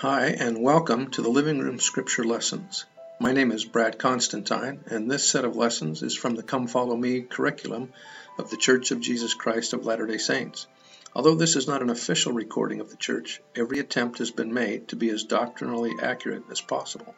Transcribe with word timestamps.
Hi, 0.00 0.26
and 0.26 0.60
welcome 0.60 1.10
to 1.12 1.22
the 1.22 1.30
Living 1.30 1.58
Room 1.58 1.80
Scripture 1.80 2.22
Lessons. 2.22 2.84
My 3.18 3.32
name 3.32 3.50
is 3.50 3.64
Brad 3.64 3.98
Constantine, 3.98 4.84
and 4.88 5.10
this 5.10 5.26
set 5.26 5.46
of 5.46 5.56
lessons 5.56 6.02
is 6.02 6.14
from 6.14 6.34
the 6.34 6.42
Come 6.42 6.66
Follow 6.66 6.94
Me 6.94 7.22
curriculum 7.22 7.94
of 8.38 8.50
the 8.50 8.58
Church 8.58 8.90
of 8.90 9.00
Jesus 9.00 9.32
Christ 9.32 9.72
of 9.72 9.86
Latter 9.86 10.06
day 10.06 10.18
Saints. 10.18 10.66
Although 11.14 11.36
this 11.36 11.56
is 11.56 11.66
not 11.66 11.80
an 11.80 11.88
official 11.88 12.32
recording 12.32 12.80
of 12.80 12.90
the 12.90 12.98
Church, 12.98 13.40
every 13.54 13.78
attempt 13.78 14.18
has 14.18 14.30
been 14.30 14.52
made 14.52 14.88
to 14.88 14.96
be 14.96 15.08
as 15.08 15.24
doctrinally 15.24 15.92
accurate 16.02 16.42
as 16.50 16.60
possible. 16.60 17.14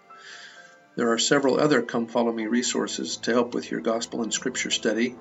There 0.95 1.11
are 1.11 1.19
several 1.19 1.59
other 1.59 1.83
Come 1.83 2.07
Follow 2.07 2.33
Me 2.33 2.47
resources 2.47 3.17
to 3.23 3.33
help 3.33 3.55
with 3.55 3.73
your 3.73 3.81
Gospel 3.81 4.23
and 4.23 4.33
Scripture 4.33 4.71
study. 4.71 5.17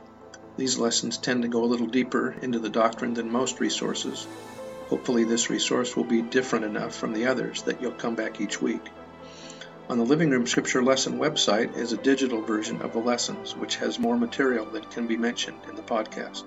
These 0.57 0.77
lessons 0.77 1.17
tend 1.17 1.41
to 1.41 1.47
go 1.47 1.63
a 1.63 1.65
little 1.65 1.87
deeper 1.87 2.35
into 2.39 2.59
the 2.59 2.69
doctrine 2.69 3.15
than 3.15 3.31
most 3.31 3.59
resources, 3.59 4.27
Hopefully 4.89 5.25
this 5.25 5.49
resource 5.49 5.95
will 5.95 6.05
be 6.05 6.21
different 6.21 6.63
enough 6.63 6.95
from 6.95 7.11
the 7.11 7.27
others 7.27 7.63
that 7.63 7.81
you'll 7.81 7.91
come 7.91 8.15
back 8.15 8.39
each 8.39 8.61
week. 8.61 8.85
On 9.89 9.97
the 9.97 10.05
Living 10.05 10.29
Room 10.31 10.47
Scripture 10.47 10.81
Lesson 10.81 11.19
website 11.19 11.75
is 11.75 11.91
a 11.91 11.97
digital 11.97 12.41
version 12.41 12.81
of 12.81 12.93
the 12.93 12.99
lessons, 12.99 13.55
which 13.55 13.75
has 13.77 13.99
more 13.99 14.17
material 14.17 14.65
than 14.65 14.83
can 14.83 15.05
be 15.05 15.17
mentioned 15.17 15.59
in 15.67 15.75
the 15.75 15.81
podcast. 15.81 16.45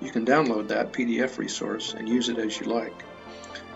You 0.00 0.10
can 0.10 0.26
download 0.26 0.68
that 0.68 0.92
PDF 0.92 1.38
resource 1.38 1.94
and 1.94 2.08
use 2.08 2.28
it 2.28 2.38
as 2.38 2.58
you 2.58 2.66
like. 2.66 3.04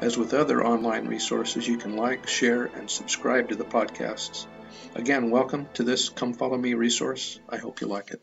As 0.01 0.17
with 0.19 0.35
other 0.35 0.65
online 0.65 1.07
resources, 1.07 1.69
you 1.69 1.77
can 1.77 1.97
like, 1.97 2.27
share, 2.27 2.65
and 2.65 2.91
subscribe 2.91 3.49
to 3.51 3.57
the 3.57 3.65
podcasts. 3.65 4.47
Again, 4.95 5.31
welcome 5.31 5.69
to 5.75 5.85
this 5.85 6.09
Come 6.09 6.33
Follow 6.33 6.57
Me 6.57 6.75
resource. 6.75 7.39
I 7.49 7.59
hope 7.59 7.81
you 7.81 7.87
like 7.87 8.11
it. 8.11 8.21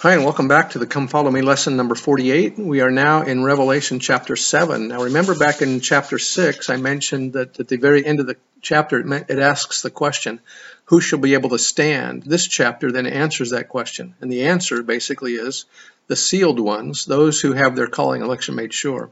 Hi, 0.00 0.14
and 0.14 0.22
welcome 0.22 0.46
back 0.46 0.70
to 0.70 0.78
the 0.78 0.86
Come 0.86 1.08
Follow 1.08 1.28
Me 1.28 1.40
lesson 1.40 1.76
number 1.76 1.96
48. 1.96 2.56
We 2.56 2.82
are 2.82 2.90
now 2.92 3.22
in 3.22 3.42
Revelation 3.42 3.98
chapter 3.98 4.36
7. 4.36 4.86
Now, 4.86 5.02
remember 5.02 5.36
back 5.36 5.60
in 5.60 5.80
chapter 5.80 6.20
6, 6.20 6.70
I 6.70 6.76
mentioned 6.76 7.32
that 7.32 7.58
at 7.58 7.66
the 7.66 7.78
very 7.78 8.06
end 8.06 8.20
of 8.20 8.28
the 8.28 8.36
chapter, 8.60 9.00
it 9.00 9.38
asks 9.40 9.82
the 9.82 9.90
question, 9.90 10.38
Who 10.84 11.00
shall 11.00 11.18
be 11.18 11.34
able 11.34 11.50
to 11.50 11.58
stand? 11.58 12.22
This 12.22 12.46
chapter 12.46 12.92
then 12.92 13.06
answers 13.06 13.50
that 13.50 13.68
question. 13.68 14.14
And 14.20 14.30
the 14.30 14.44
answer 14.44 14.84
basically 14.84 15.32
is 15.32 15.64
the 16.06 16.14
sealed 16.14 16.60
ones, 16.60 17.04
those 17.04 17.40
who 17.40 17.54
have 17.54 17.74
their 17.74 17.88
calling 17.88 18.22
election 18.22 18.54
made 18.54 18.72
sure. 18.72 19.10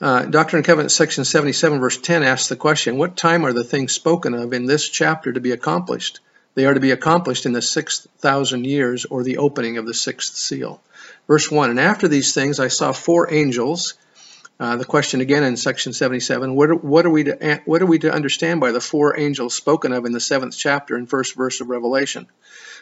Uh, 0.00 0.24
Doctrine 0.24 0.58
and 0.58 0.66
Covenants, 0.66 0.96
section 0.96 1.24
77, 1.24 1.78
verse 1.78 1.98
10 1.98 2.24
asks 2.24 2.48
the 2.48 2.56
question, 2.56 2.98
What 2.98 3.16
time 3.16 3.46
are 3.46 3.52
the 3.52 3.62
things 3.62 3.92
spoken 3.92 4.34
of 4.34 4.52
in 4.52 4.66
this 4.66 4.88
chapter 4.88 5.32
to 5.32 5.40
be 5.40 5.52
accomplished? 5.52 6.18
They 6.54 6.66
are 6.66 6.74
to 6.74 6.80
be 6.80 6.90
accomplished 6.90 7.46
in 7.46 7.52
the 7.52 7.62
sixth 7.62 8.08
thousand 8.18 8.64
years 8.66 9.04
or 9.04 9.22
the 9.22 9.38
opening 9.38 9.78
of 9.78 9.86
the 9.86 9.94
sixth 9.94 10.36
seal. 10.36 10.82
Verse 11.28 11.50
1 11.50 11.70
And 11.70 11.80
after 11.80 12.08
these 12.08 12.34
things 12.34 12.60
I 12.60 12.68
saw 12.68 12.92
four 12.92 13.32
angels. 13.32 13.94
Uh, 14.58 14.76
the 14.76 14.84
question 14.84 15.22
again 15.22 15.42
in 15.42 15.56
section 15.56 15.94
77 15.94 16.54
what, 16.54 16.84
what, 16.84 17.06
are 17.06 17.10
we 17.10 17.24
to, 17.24 17.62
what 17.64 17.80
are 17.80 17.86
we 17.86 17.98
to 17.98 18.12
understand 18.12 18.60
by 18.60 18.72
the 18.72 18.80
four 18.80 19.18
angels 19.18 19.54
spoken 19.54 19.90
of 19.90 20.04
in 20.04 20.12
the 20.12 20.20
seventh 20.20 20.54
chapter 20.54 20.96
and 20.96 21.08
first 21.08 21.34
verse 21.34 21.62
of 21.62 21.70
Revelation? 21.70 22.26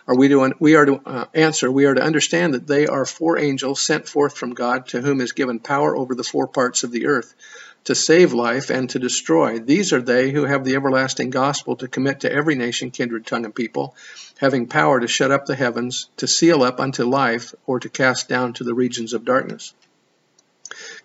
Are 0.08 0.16
we, 0.16 0.26
to, 0.28 0.54
we 0.58 0.74
are 0.74 0.86
to 0.86 1.00
uh, 1.06 1.26
answer, 1.34 1.70
we 1.70 1.84
are 1.84 1.94
to 1.94 2.02
understand 2.02 2.54
that 2.54 2.66
they 2.66 2.88
are 2.88 3.04
four 3.04 3.38
angels 3.38 3.80
sent 3.80 4.08
forth 4.08 4.36
from 4.36 4.54
God 4.54 4.88
to 4.88 5.00
whom 5.00 5.20
is 5.20 5.30
given 5.30 5.60
power 5.60 5.96
over 5.96 6.16
the 6.16 6.24
four 6.24 6.48
parts 6.48 6.82
of 6.82 6.90
the 6.90 7.06
earth 7.06 7.32
to 7.88 7.94
save 7.94 8.34
life 8.34 8.68
and 8.68 8.90
to 8.90 8.98
destroy. 8.98 9.58
These 9.58 9.94
are 9.94 10.02
they 10.02 10.30
who 10.30 10.44
have 10.44 10.62
the 10.62 10.74
everlasting 10.74 11.30
gospel 11.30 11.74
to 11.76 11.88
commit 11.88 12.20
to 12.20 12.30
every 12.30 12.54
nation, 12.54 12.90
kindred, 12.90 13.24
tongue, 13.24 13.46
and 13.46 13.54
people, 13.54 13.96
having 14.36 14.66
power 14.66 15.00
to 15.00 15.08
shut 15.08 15.30
up 15.30 15.46
the 15.46 15.56
heavens, 15.56 16.10
to 16.18 16.26
seal 16.26 16.62
up 16.62 16.80
unto 16.80 17.04
life, 17.04 17.54
or 17.64 17.80
to 17.80 17.88
cast 17.88 18.28
down 18.28 18.52
to 18.52 18.62
the 18.62 18.74
regions 18.74 19.14
of 19.14 19.24
darkness. 19.24 19.72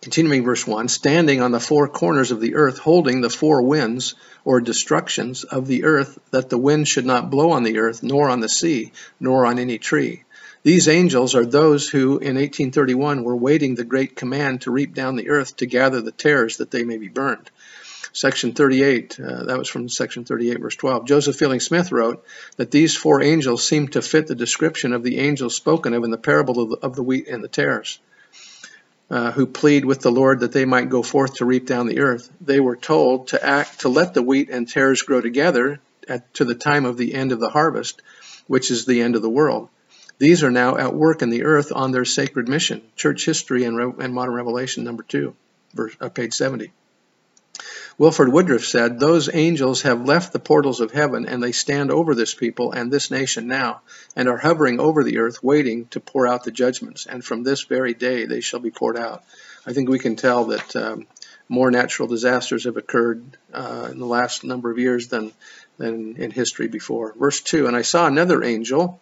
Continuing 0.04 0.44
verse 0.44 0.68
1 0.68 0.90
standing 0.90 1.42
on 1.42 1.54
the 1.54 1.62
four 1.62 1.88
corners 1.88 2.32
of 2.32 2.42
the 2.42 2.56
earth, 2.56 2.78
holding 2.78 3.22
the 3.22 3.30
four 3.30 3.62
winds 3.62 4.16
or 4.44 4.60
destructions 4.60 5.46
of 5.46 5.66
the 5.66 5.86
earth, 5.86 6.20
that 6.32 6.50
the 6.50 6.58
wind 6.58 6.90
should 6.90 7.06
not 7.06 7.30
blow 7.30 7.52
on 7.52 7.64
the 7.64 7.80
earth, 7.80 8.04
nor 8.04 8.30
on 8.30 8.42
the 8.42 8.50
sea, 8.50 8.92
nor 9.22 9.46
on 9.46 9.60
any 9.60 9.78
tree. 9.78 10.26
These 10.62 10.90
angels 10.90 11.36
are 11.36 11.46
those 11.46 11.88
who, 11.88 12.18
in 12.18 12.36
1831, 12.36 13.24
were 13.24 13.38
waiting 13.38 13.76
the 13.76 13.86
great 13.86 14.18
command 14.18 14.64
to 14.64 14.72
reap 14.72 14.94
down 14.94 15.16
the 15.16 15.30
earth 15.30 15.56
to 15.56 15.66
gather 15.66 16.02
the 16.02 16.12
tares 16.12 16.58
that 16.58 16.70
they 16.70 16.84
may 16.84 16.98
be 16.98 17.08
burned. 17.08 17.50
Section 18.12 18.52
38, 18.52 19.18
uh, 19.22 19.46
that 19.46 19.58
was 19.58 19.70
from 19.70 19.88
section 19.88 20.26
38, 20.26 20.60
verse 20.60 20.76
12. 20.76 21.08
Joseph 21.08 21.38
Fielding 21.38 21.62
Smith 21.62 21.94
wrote 21.94 22.26
that 22.58 22.72
these 22.72 22.98
four 22.98 23.22
angels 23.22 23.66
seem 23.66 23.88
to 23.88 24.02
fit 24.02 24.28
the 24.28 24.36
description 24.36 24.92
of 24.92 25.02
the 25.02 25.20
angels 25.20 25.56
spoken 25.56 25.94
of 25.94 26.04
in 26.04 26.12
the 26.12 26.18
parable 26.18 26.60
of 26.60 26.70
the, 26.72 26.76
of 26.86 26.98
the 26.98 27.04
wheat 27.04 27.30
and 27.30 27.42
the 27.42 27.48
tares. 27.48 28.00
Uh, 29.10 29.32
who 29.32 29.46
plead 29.46 29.86
with 29.86 30.00
the 30.00 30.12
Lord 30.12 30.40
that 30.40 30.54
they 30.54 30.66
might 30.66 30.90
go 30.90 31.04
forth 31.04 31.36
to 31.36 31.46
reap 31.46 31.68
down 31.68 31.86
the 31.88 32.00
earth. 32.00 32.32
They 32.42 32.60
were 32.60 32.76
told 32.76 33.28
to 33.28 33.46
act 33.46 33.82
to 33.82 33.90
let 33.90 34.14
the 34.14 34.24
wheat 34.24 34.50
and 34.50 34.68
tares 34.68 35.04
grow 35.04 35.22
together 35.22 35.82
at, 36.08 36.34
to 36.36 36.46
the 36.46 36.56
time 36.56 36.86
of 36.86 36.98
the 36.98 37.14
end 37.14 37.32
of 37.32 37.40
the 37.40 37.50
harvest, 37.50 38.02
which 38.48 38.72
is 38.72 38.86
the 38.86 39.02
end 39.02 39.16
of 39.16 39.22
the 39.22 39.30
world. 39.30 39.70
These 40.18 40.44
are 40.44 40.52
now 40.52 40.78
at 40.78 40.96
work 40.96 41.22
in 41.22 41.30
the 41.30 41.44
earth 41.44 41.72
on 41.76 41.92
their 41.92 42.06
sacred 42.06 42.48
mission. 42.48 42.82
Church 42.96 43.26
History 43.26 43.66
and, 43.66 43.78
Re- 43.78 44.06
and 44.06 44.14
Modern 44.14 44.34
Revelation, 44.34 44.84
number 44.84 45.04
two, 45.04 45.36
verse, 45.74 45.96
uh, 46.00 46.10
page 46.10 46.34
70. 46.34 46.72
Wilford 47.98 48.30
Woodruff 48.30 48.66
said, 48.66 49.00
Those 49.00 49.30
angels 49.34 49.84
have 49.84 50.06
left 50.06 50.34
the 50.34 50.40
portals 50.40 50.80
of 50.80 50.92
heaven, 50.92 51.28
and 51.28 51.44
they 51.44 51.52
stand 51.52 51.92
over 51.92 52.16
this 52.16 52.34
people 52.34 52.72
and 52.72 52.92
this 52.92 53.12
nation 53.12 53.48
now, 53.48 53.82
and 54.16 54.28
are 54.28 54.38
hovering 54.38 54.80
over 54.80 55.04
the 55.04 55.20
earth, 55.20 55.44
waiting 55.44 55.86
to 55.88 56.00
pour 56.00 56.28
out 56.28 56.44
the 56.44 56.52
judgments. 56.52 57.06
And 57.06 57.24
from 57.24 57.44
this 57.44 57.64
very 57.64 57.94
day 57.94 58.26
they 58.26 58.42
shall 58.42 58.60
be 58.60 58.72
poured 58.72 58.98
out. 58.98 59.24
I 59.66 59.74
think 59.74 59.90
we 59.90 60.00
can 60.00 60.16
tell 60.16 60.46
that 60.46 60.76
um, 60.76 61.08
more 61.48 61.70
natural 61.70 62.08
disasters 62.08 62.64
have 62.66 62.78
occurred 62.78 63.38
uh, 63.54 63.90
in 63.92 64.00
the 64.00 64.08
last 64.08 64.44
number 64.44 64.72
of 64.72 64.80
years 64.80 65.08
than, 65.10 65.32
than 65.78 66.16
in 66.18 66.32
history 66.32 66.68
before. 66.68 67.14
Verse 67.14 67.42
2 67.42 67.68
And 67.68 67.76
I 67.76 67.84
saw 67.84 68.08
another 68.08 68.44
angel 68.44 69.00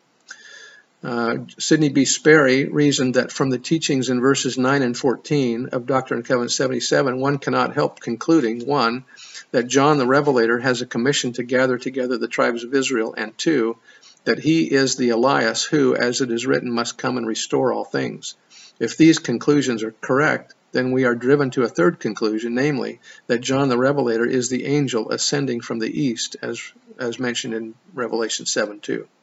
uh, 1.04 1.38
Sidney 1.58 1.90
B. 1.90 2.06
Sperry 2.06 2.66
reasoned 2.66 3.16
that 3.16 3.32
from 3.32 3.50
the 3.50 3.58
teachings 3.58 4.10
in 4.10 4.22
verses 4.22 4.58
9 4.58 4.84
and 4.84 4.96
14 4.96 5.70
of 5.72 5.88
Doctrine 5.88 6.20
and 6.20 6.28
Covenants 6.28 6.56
77, 6.56 7.20
one 7.20 7.40
cannot 7.40 7.74
help 7.74 8.00
concluding, 8.00 8.68
one, 8.68 9.06
that 9.50 9.68
John 9.68 9.98
the 9.98 10.06
Revelator 10.06 10.60
has 10.60 10.82
a 10.82 10.86
commission 10.86 11.34
to 11.34 11.44
gather 11.44 11.80
together 11.80 12.20
the 12.20 12.28
tribes 12.28 12.64
of 12.64 12.76
Israel, 12.76 13.16
and 13.18 13.36
two, 13.36 13.78
that 14.26 14.38
he 14.38 14.72
is 14.72 14.96
the 14.96 15.10
Elias 15.10 15.64
who, 15.64 15.96
as 15.96 16.22
it 16.22 16.30
is 16.30 16.46
written, 16.46 16.72
must 16.72 17.00
come 17.00 17.18
and 17.18 17.26
restore 17.26 17.74
all 17.74 17.86
things. 17.86 18.36
If 18.80 18.96
these 18.96 19.18
conclusions 19.18 19.82
are 19.82 19.96
correct, 20.02 20.54
then 20.72 20.92
we 20.92 21.06
are 21.06 21.16
driven 21.16 21.50
to 21.52 21.64
a 21.64 21.70
third 21.70 22.00
conclusion, 22.00 22.54
namely, 22.54 23.00
that 23.26 23.42
John 23.42 23.70
the 23.70 23.78
Revelator 23.78 24.26
is 24.26 24.50
the 24.50 24.66
angel 24.66 25.10
ascending 25.10 25.62
from 25.62 25.80
the 25.80 26.02
east, 26.02 26.36
as, 26.44 26.62
as 27.00 27.20
mentioned 27.20 27.56
in 27.56 27.74
Revelation 27.96 28.46
7 28.46 28.80
2 28.80 29.02
uh, 29.04 29.21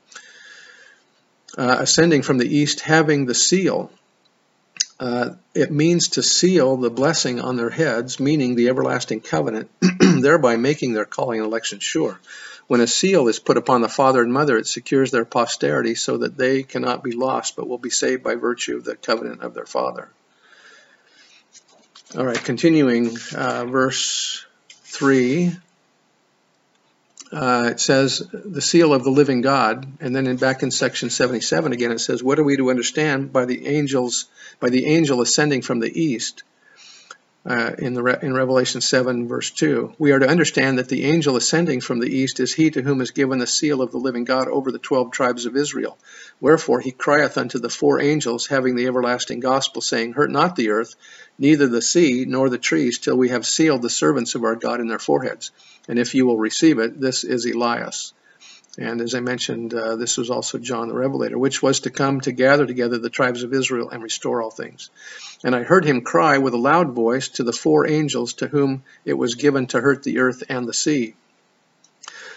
ascending 1.57 2.23
from 2.23 2.39
the 2.39 2.57
east, 2.57 2.81
having 2.81 3.27
the 3.27 3.35
seal. 3.35 3.91
Uh, 5.01 5.31
it 5.55 5.71
means 5.71 6.09
to 6.09 6.23
seal 6.23 6.77
the 6.77 6.91
blessing 6.91 7.41
on 7.41 7.57
their 7.57 7.71
heads, 7.71 8.19
meaning 8.19 8.55
the 8.55 8.69
everlasting 8.69 9.21
covenant, 9.21 9.71
thereby 10.01 10.57
making 10.57 10.93
their 10.93 11.05
calling 11.05 11.41
and 11.41 11.47
election 11.47 11.79
sure. 11.79 12.21
When 12.67 12.81
a 12.81 12.87
seal 12.87 13.29
is 13.29 13.39
put 13.39 13.57
upon 13.57 13.81
the 13.81 13.89
father 13.89 14.23
and 14.23 14.33
mother, 14.33 14.59
it 14.59 14.67
secures 14.67 15.11
their 15.11 15.25
posterity 15.25 15.95
so 15.95 16.19
that 16.19 16.37
they 16.37 16.65
cannot 16.65 17.03
be 17.03 17.13
lost, 17.13 17.57
but 17.57 17.69
will 17.69 17.79
be 17.79 17.91
saved 17.91 18.23
by 18.23 18.35
virtue 18.35 18.77
of 18.77 18.85
the 18.85 18.97
covenant 18.97 19.41
of 19.41 19.55
their 19.55 19.65
father. 19.65 20.09
All 22.17 22.27
right, 22.27 22.43
continuing, 22.43 23.17
uh, 23.35 23.65
verse 23.67 24.45
3 24.71 25.53
uh, 27.33 27.69
it 27.73 27.81
says 27.81 28.23
the 28.33 28.63
seal 28.63 28.95
of 28.95 29.05
the 29.05 29.11
living 29.11 29.43
God, 29.43 29.87
and 30.01 30.15
then 30.15 30.27
in, 30.27 30.37
back 30.37 30.63
in 30.63 30.71
section 30.71 31.11
77 31.11 31.73
again 31.73 31.93
it 31.93 32.01
says, 32.01 32.23
"What 32.23 32.39
are 32.39 32.45
we 32.45 32.57
to 32.57 32.71
understand 32.71 33.33
by 33.33 33.45
the 33.45 33.67
angels 33.67 34.27
by 34.61 34.71
the 34.71 34.87
angel 34.87 35.21
ascending 35.21 35.63
from 35.63 35.81
the 35.81 36.01
east?" 36.01 36.43
Uh, 37.49 37.75
in 37.79 37.95
the 37.95 38.05
in 38.23 38.35
Revelation 38.35 38.83
7 38.83 39.27
verse 39.27 39.51
2, 39.51 39.95
we 39.99 40.13
are 40.13 40.19
to 40.19 40.29
understand 40.29 40.79
that 40.79 40.91
the 40.91 41.07
angel 41.07 41.35
ascending 41.35 41.81
from 41.81 41.99
the 41.99 42.15
east 42.15 42.41
is 42.41 42.53
he 42.53 42.71
to 42.71 42.83
whom 42.83 43.01
is 43.01 43.11
given 43.13 43.39
the 43.39 43.47
seal 43.47 43.81
of 43.81 43.91
the 43.91 43.97
living 43.97 44.25
God 44.25 44.49
over 44.49 44.71
the 44.71 44.79
twelve 44.79 45.13
tribes 45.13 45.47
of 45.47 45.57
Israel. 45.57 45.97
Wherefore 46.43 46.81
he 46.81 46.91
crieth 46.91 47.39
unto 47.39 47.59
the 47.59 47.71
four 47.71 48.03
angels, 48.03 48.49
having 48.49 48.77
the 48.77 48.87
everlasting 48.87 49.41
gospel, 49.41 49.81
saying, 49.81 50.13
Hurt 50.13 50.31
not 50.31 50.57
the 50.57 50.69
earth, 50.69 50.95
neither 51.39 51.69
the 51.69 51.81
sea, 51.81 52.27
nor 52.29 52.51
the 52.51 52.59
trees, 52.59 52.99
till 52.99 53.17
we 53.17 53.31
have 53.31 53.47
sealed 53.47 53.81
the 53.81 53.89
servants 53.89 54.35
of 54.35 54.45
our 54.45 54.57
God 54.57 54.81
in 54.81 54.89
their 54.89 54.99
foreheads. 54.99 55.51
And 55.89 55.99
if 55.99 56.15
you 56.15 56.27
will 56.27 56.37
receive 56.37 56.79
it, 56.79 57.01
this 57.01 57.25
is 57.25 57.47
Elias. 57.47 58.13
And 58.79 59.01
as 59.01 59.17
I 59.17 59.21
mentioned, 59.21 59.75
uh, 59.75 59.97
this 59.97 60.17
was 60.17 60.31
also 60.31 60.57
John 60.57 60.87
the 60.87 60.95
Revelator, 60.95 61.37
which 61.37 61.61
was 61.61 61.81
to 61.81 61.91
come 61.91 62.21
to 62.21 62.33
gather 62.33 62.65
together 62.65 62.97
the 62.99 63.11
tribes 63.11 63.43
of 63.43 63.53
Israel 63.53 63.91
and 63.91 64.05
restore 64.05 64.41
all 64.41 64.53
things. 64.53 64.91
And 65.43 65.55
I 65.55 65.65
heard 65.65 65.85
him 65.85 66.03
cry 66.03 66.39
with 66.39 66.55
a 66.55 66.59
loud 66.59 66.93
voice 66.93 67.29
to 67.31 67.43
the 67.43 67.53
four 67.53 67.89
angels 67.89 68.35
to 68.35 68.47
whom 68.47 68.85
it 69.05 69.15
was 69.15 69.35
given 69.35 69.67
to 69.69 69.81
hurt 69.81 70.05
the 70.05 70.21
earth 70.21 70.45
and 70.49 70.67
the 70.67 70.73
sea. 70.73 71.17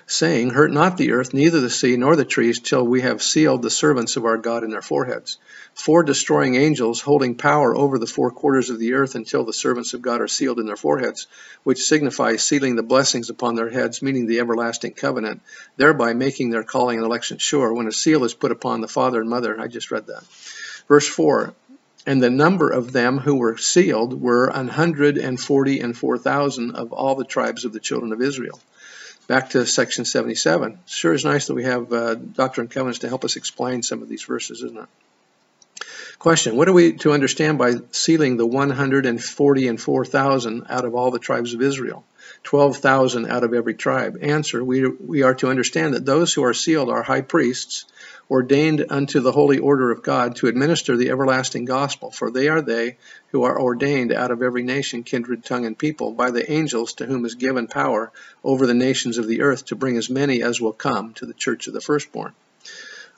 Saying, 0.08 0.50
Hurt 0.50 0.72
not 0.72 0.98
the 0.98 1.12
earth, 1.12 1.34
neither 1.34 1.62
the 1.62 1.70
sea, 1.70 1.98
nor 1.98 2.16
the 2.16 2.26
trees, 2.26 2.60
till 2.60 2.86
we 2.86 3.02
have 3.02 3.22
sealed 3.22 3.62
the 3.62 3.70
servants 3.70 4.18
of 4.18 4.26
our 4.26 4.38
God 4.38 4.64
in 4.64 4.70
their 4.70 4.82
foreheads. 4.82 5.38
Four 5.74 6.04
destroying 6.04 6.56
angels, 6.56 7.02
holding 7.02 7.36
power 7.36 7.76
over 7.76 7.98
the 7.98 8.08
four 8.08 8.32
quarters 8.32 8.70
of 8.70 8.80
the 8.80 8.94
earth 8.94 9.16
until 9.16 9.44
the 9.44 9.54
servants 9.54 9.94
of 9.94 10.02
God 10.02 10.22
are 10.22 10.28
sealed 10.28 10.60
in 10.60 10.66
their 10.66 10.76
foreheads, 10.76 11.28
which 11.64 11.84
signifies 11.84 12.44
sealing 12.44 12.76
the 12.76 12.84
blessings 12.84 13.30
upon 13.30 13.56
their 13.56 13.70
heads, 13.70 14.02
meaning 14.02 14.26
the 14.26 14.40
everlasting 14.40 14.94
covenant, 14.94 15.42
thereby 15.78 16.14
making 16.14 16.50
their 16.50 16.64
calling 16.64 16.98
and 16.98 17.06
election 17.06 17.38
sure. 17.38 17.74
When 17.74 17.88
a 17.88 17.92
seal 17.92 18.24
is 18.24 18.34
put 18.34 18.52
upon 18.52 18.82
the 18.82 18.88
father 18.88 19.22
and 19.22 19.30
mother, 19.30 19.60
I 19.60 19.68
just 19.68 19.92
read 19.92 20.08
that. 20.08 20.24
Verse 20.88 21.08
4 21.08 21.54
and 22.06 22.22
the 22.22 22.30
number 22.32 22.70
of 22.70 22.92
them 22.92 23.20
who 23.20 23.36
were 23.36 23.58
sealed 23.58 24.20
were 24.20 24.48
an 24.48 24.68
hundred 24.68 25.18
and 25.18 25.40
forty 25.40 25.80
and 25.80 25.96
four 25.96 26.18
thousand 26.18 26.76
of 26.76 26.92
all 26.92 27.16
the 27.16 27.26
tribes 27.26 27.64
of 27.64 27.74
the 27.74 27.80
children 27.80 28.12
of 28.12 28.22
Israel. 28.22 28.60
Back 29.28 29.52
to 29.52 29.66
section 29.66 30.06
77. 30.06 30.80
Sure 30.88 31.14
is 31.14 31.24
nice 31.24 31.48
that 31.48 31.54
we 31.54 31.64
have 31.64 31.94
uh, 31.94 32.16
Doctrine 32.16 32.66
and 32.66 32.72
Covenants 32.72 33.00
to 33.00 33.08
help 33.08 33.24
us 33.24 33.36
explain 33.36 33.84
some 33.84 34.02
of 34.02 34.10
these 34.10 34.24
verses, 34.24 34.62
isn't 34.64 34.78
it? 34.78 35.86
Question 36.20 36.56
What 36.56 36.68
are 36.68 36.74
we 36.74 36.94
to 36.98 37.14
understand 37.14 37.58
by 37.58 37.76
sealing 37.92 38.38
the 38.38 38.46
140 38.46 39.68
and 39.68 39.82
4,000 39.82 40.66
out 40.70 40.86
of 40.86 40.94
all 40.94 41.12
the 41.12 41.20
tribes 41.20 41.54
of 41.54 41.62
Israel? 41.62 42.04
12,000 42.44 43.28
out 43.28 43.44
of 43.44 43.54
every 43.54 43.74
tribe. 43.74 44.18
Answer 44.22 44.64
we, 44.64 44.88
we 44.88 45.24
are 45.24 45.36
to 45.36 45.50
understand 45.50 45.94
that 45.94 46.06
those 46.06 46.34
who 46.34 46.44
are 46.44 46.54
sealed 46.54 46.90
are 46.90 47.04
high 47.04 47.22
priests 47.22 47.86
ordained 48.32 48.86
unto 48.90 49.20
the 49.20 49.34
holy 49.34 49.60
order 49.60 49.92
of 49.92 50.02
God 50.02 50.38
to 50.38 50.48
administer 50.48 50.96
the 50.96 51.10
everlasting 51.10 51.66
gospel, 51.66 52.12
for 52.12 52.32
they 52.32 52.48
are 52.48 52.62
they 52.62 52.96
who 53.32 53.44
are 53.44 53.62
ordained 53.62 54.14
out 54.14 54.32
of 54.32 54.42
every 54.42 54.64
nation, 54.64 55.04
kindred, 55.04 55.44
tongue, 55.44 55.66
and 55.66 55.78
people 55.78 56.14
by 56.14 56.32
the 56.32 56.50
angels 56.50 56.94
to 56.94 57.06
whom 57.06 57.26
is 57.26 57.36
given 57.36 57.68
power 57.68 58.10
over 58.42 58.66
the 58.66 58.74
nations 58.74 59.18
of 59.18 59.28
the 59.28 59.42
earth 59.42 59.66
to 59.66 59.76
bring 59.76 59.98
as 59.98 60.10
many 60.10 60.42
as 60.42 60.62
will 60.62 60.72
come 60.72 61.14
to 61.14 61.26
the 61.26 61.34
church 61.34 61.68
of 61.68 61.74
the 61.74 61.82
firstborn. 61.82 62.34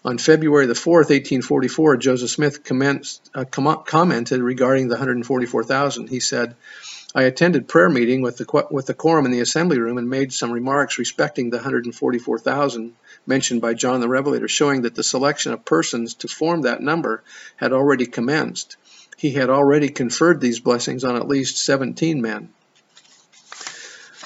On 0.05 0.17
February 0.17 0.65
the 0.65 0.73
4th, 0.73 1.09
1844, 1.09 1.95
Joseph 1.95 2.29
Smith 2.29 2.63
commenced, 2.63 3.29
uh, 3.33 3.45
com 3.45 3.83
commented 3.85 4.41
regarding 4.41 4.89
the 4.89 4.95
144,000. 4.95 6.09
He 6.09 6.19
said, 6.19 6.55
I 7.15 7.23
attended 7.23 7.69
prayer 7.69 7.89
meeting 7.89 8.21
with 8.21 8.35
the, 8.35 8.67
with 8.69 8.87
the 8.87 8.93
quorum 8.93 9.25
in 9.25 9.31
the 9.31 9.39
assembly 9.39 9.79
room 9.79 9.97
and 9.97 10.09
made 10.09 10.33
some 10.33 10.51
remarks 10.51 10.99
respecting 10.99 11.51
the 11.51 11.57
144,000 11.57 12.93
mentioned 13.25 13.61
by 13.61 13.75
John 13.75 14.01
the 14.01 14.09
Revelator, 14.09 14.49
showing 14.49 14.81
that 14.81 14.95
the 14.95 15.03
selection 15.03 15.53
of 15.53 15.63
persons 15.63 16.15
to 16.15 16.27
form 16.27 16.63
that 16.63 16.81
number 16.81 17.23
had 17.55 17.71
already 17.71 18.05
commenced. 18.05 18.75
He 19.15 19.31
had 19.31 19.49
already 19.49 19.87
conferred 19.87 20.41
these 20.41 20.59
blessings 20.59 21.05
on 21.05 21.15
at 21.15 21.29
least 21.29 21.63
17 21.63 22.21
men. 22.21 22.49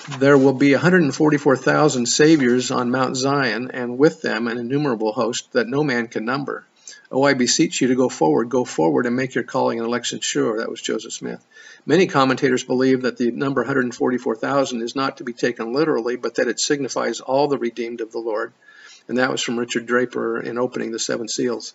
There 0.07 0.37
will 0.37 0.53
be 0.53 0.71
144,000 0.71 2.05
saviors 2.05 2.71
on 2.71 2.91
Mount 2.91 3.17
Zion, 3.17 3.71
and 3.71 3.97
with 3.97 4.21
them 4.21 4.47
an 4.47 4.57
innumerable 4.57 5.11
host 5.11 5.51
that 5.51 5.67
no 5.67 5.83
man 5.83 6.07
can 6.07 6.23
number. 6.23 6.65
Oh, 7.11 7.23
I 7.23 7.33
beseech 7.33 7.81
you 7.81 7.89
to 7.89 7.95
go 7.95 8.07
forward, 8.07 8.47
go 8.47 8.63
forward 8.63 9.05
and 9.05 9.17
make 9.17 9.35
your 9.35 9.43
calling 9.43 9.79
and 9.79 9.87
election 9.87 10.21
sure. 10.21 10.59
That 10.59 10.69
was 10.69 10.81
Joseph 10.81 11.11
Smith. 11.11 11.45
Many 11.85 12.07
commentators 12.07 12.63
believe 12.63 13.01
that 13.01 13.17
the 13.17 13.31
number 13.31 13.61
144,000 13.61 14.81
is 14.81 14.95
not 14.95 15.17
to 15.17 15.25
be 15.25 15.33
taken 15.33 15.73
literally, 15.73 16.15
but 16.15 16.35
that 16.35 16.47
it 16.47 16.61
signifies 16.61 17.19
all 17.19 17.49
the 17.49 17.57
redeemed 17.57 17.99
of 17.99 18.13
the 18.13 18.19
Lord. 18.19 18.53
And 19.09 19.17
that 19.17 19.31
was 19.31 19.41
from 19.41 19.59
Richard 19.59 19.85
Draper 19.85 20.39
in 20.39 20.57
opening 20.57 20.91
the 20.91 20.99
seven 20.99 21.27
seals. 21.27 21.73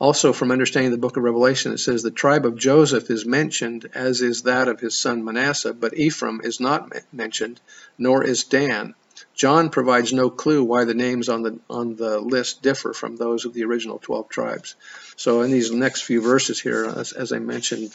Also, 0.00 0.32
from 0.32 0.52
understanding 0.52 0.92
the 0.92 0.98
book 0.98 1.16
of 1.16 1.24
Revelation, 1.24 1.72
it 1.72 1.78
says 1.78 2.02
the 2.02 2.10
tribe 2.10 2.46
of 2.46 2.56
Joseph 2.56 3.10
is 3.10 3.26
mentioned, 3.26 3.90
as 3.94 4.22
is 4.22 4.42
that 4.42 4.68
of 4.68 4.78
his 4.78 4.96
son 4.96 5.24
Manasseh, 5.24 5.72
but 5.72 5.98
Ephraim 5.98 6.40
is 6.44 6.60
not 6.60 6.92
mentioned, 7.12 7.60
nor 7.98 8.22
is 8.22 8.44
Dan. 8.44 8.94
John 9.34 9.70
provides 9.70 10.12
no 10.12 10.30
clue 10.30 10.62
why 10.62 10.84
the 10.84 10.94
names 10.94 11.28
on 11.28 11.42
the 11.42 11.58
on 11.68 11.96
the 11.96 12.20
list 12.20 12.62
differ 12.62 12.92
from 12.92 13.16
those 13.16 13.44
of 13.44 13.52
the 13.54 13.64
original 13.64 13.98
12 13.98 14.28
tribes. 14.28 14.76
So 15.16 15.42
in 15.42 15.50
these 15.50 15.72
next 15.72 16.02
few 16.02 16.20
verses 16.20 16.60
here, 16.60 16.84
as, 16.84 17.12
as 17.12 17.32
I 17.32 17.40
mentioned, 17.40 17.92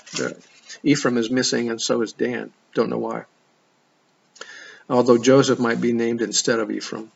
Ephraim 0.84 1.18
is 1.18 1.30
missing 1.30 1.70
and 1.70 1.82
so 1.82 2.02
is 2.02 2.14
Dan. 2.14 2.52
Don't 2.74 2.90
know 2.90 2.98
why. 2.98 3.24
Although 4.90 5.18
Joseph 5.18 5.60
might 5.60 5.80
be 5.80 5.94
named 5.94 6.22
instead 6.22 6.60
of 6.60 6.72
Ephraim. 6.72 7.12